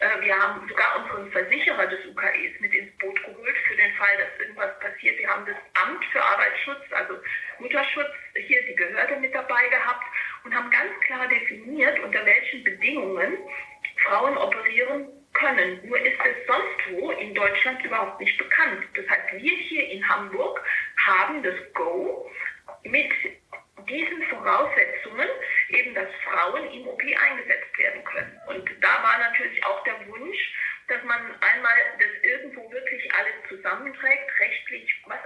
Äh, 0.00 0.20
wir 0.20 0.36
haben 0.36 0.68
sogar 0.68 0.98
unseren 0.98 1.30
Versicherer 1.30 1.86
des 1.86 2.06
UKEs 2.06 2.58
mit 2.58 2.74
ins 2.74 2.90
Boot 2.98 3.22
geholt 3.22 3.56
für 3.68 3.76
den 3.76 3.94
Fall, 3.94 4.16
dass 4.18 4.40
irgendwas 4.40 4.80
passiert. 4.80 5.16
Wir 5.16 5.28
haben 5.28 5.46
das 5.46 5.58
Amt 5.80 6.04
für 6.06 6.20
Arbeitsschutz, 6.20 6.90
also 6.90 7.14
Mutterschutz, 7.60 8.10
hier 8.34 8.66
die 8.66 8.74
Behörde 8.74 9.14
mit 9.20 9.32
dabei 9.32 9.68
gehabt 9.68 10.06
und 10.42 10.52
haben 10.52 10.72
ganz 10.72 10.90
klar 11.06 11.28
definiert, 11.28 12.00
unter 12.00 12.26
welchen 12.26 12.64
Bedingungen 12.64 13.38
Frauen 14.04 14.36
operieren 14.36 15.06
können. 15.38 15.80
Nur 15.86 15.98
ist 15.98 16.18
es 16.24 16.46
sonst 16.46 16.78
wo 16.90 17.10
in 17.12 17.34
Deutschland 17.34 17.82
überhaupt 17.84 18.20
nicht 18.20 18.36
bekannt. 18.38 18.84
Das 18.94 19.08
heißt, 19.08 19.32
wir 19.32 19.56
hier 19.56 19.88
in 19.88 20.06
Hamburg 20.08 20.62
haben 21.06 21.42
das 21.42 21.54
Go 21.74 22.30
mit 22.84 23.10
diesen 23.88 24.22
Voraussetzungen, 24.24 25.28
eben 25.70 25.94
dass 25.94 26.08
Frauen 26.24 26.70
im 26.72 26.86
OP 26.86 27.00
eingesetzt 27.00 27.78
werden 27.78 28.04
können. 28.04 28.40
Und 28.48 28.70
da 28.80 29.02
war 29.02 29.18
natürlich 29.18 29.64
auch 29.64 29.82
der 29.84 30.06
Wunsch, 30.08 30.38
dass 30.88 31.02
man 31.04 31.20
einmal 31.40 31.76
das 31.98 32.22
irgendwo 32.22 32.70
wirklich 32.72 33.14
alles 33.14 33.34
zusammenträgt, 33.88 34.30
rechtlich, 34.40 35.02
was 35.06 35.18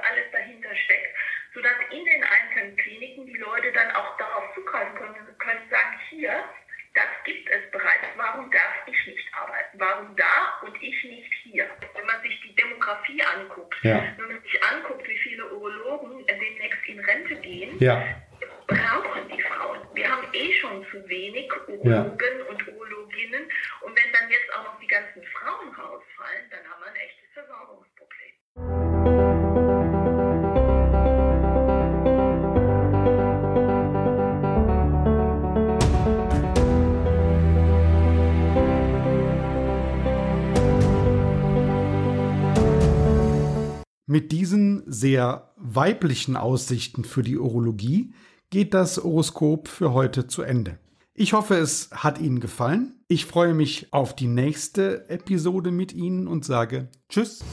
weiblichen 45.62 46.36
Aussichten 46.36 47.04
für 47.04 47.22
die 47.22 47.38
Urologie 47.38 48.12
geht 48.50 48.74
das 48.74 48.98
Horoskop 48.98 49.68
für 49.68 49.92
heute 49.92 50.26
zu 50.26 50.42
Ende. 50.42 50.78
Ich 51.14 51.32
hoffe, 51.32 51.54
es 51.54 51.90
hat 51.92 52.20
Ihnen 52.20 52.40
gefallen. 52.40 52.94
Ich 53.06 53.26
freue 53.26 53.54
mich 53.54 53.92
auf 53.92 54.16
die 54.16 54.26
nächste 54.26 55.08
Episode 55.08 55.70
mit 55.70 55.92
Ihnen 55.92 56.26
und 56.26 56.44
sage 56.44 56.88
Tschüss. 57.08 57.44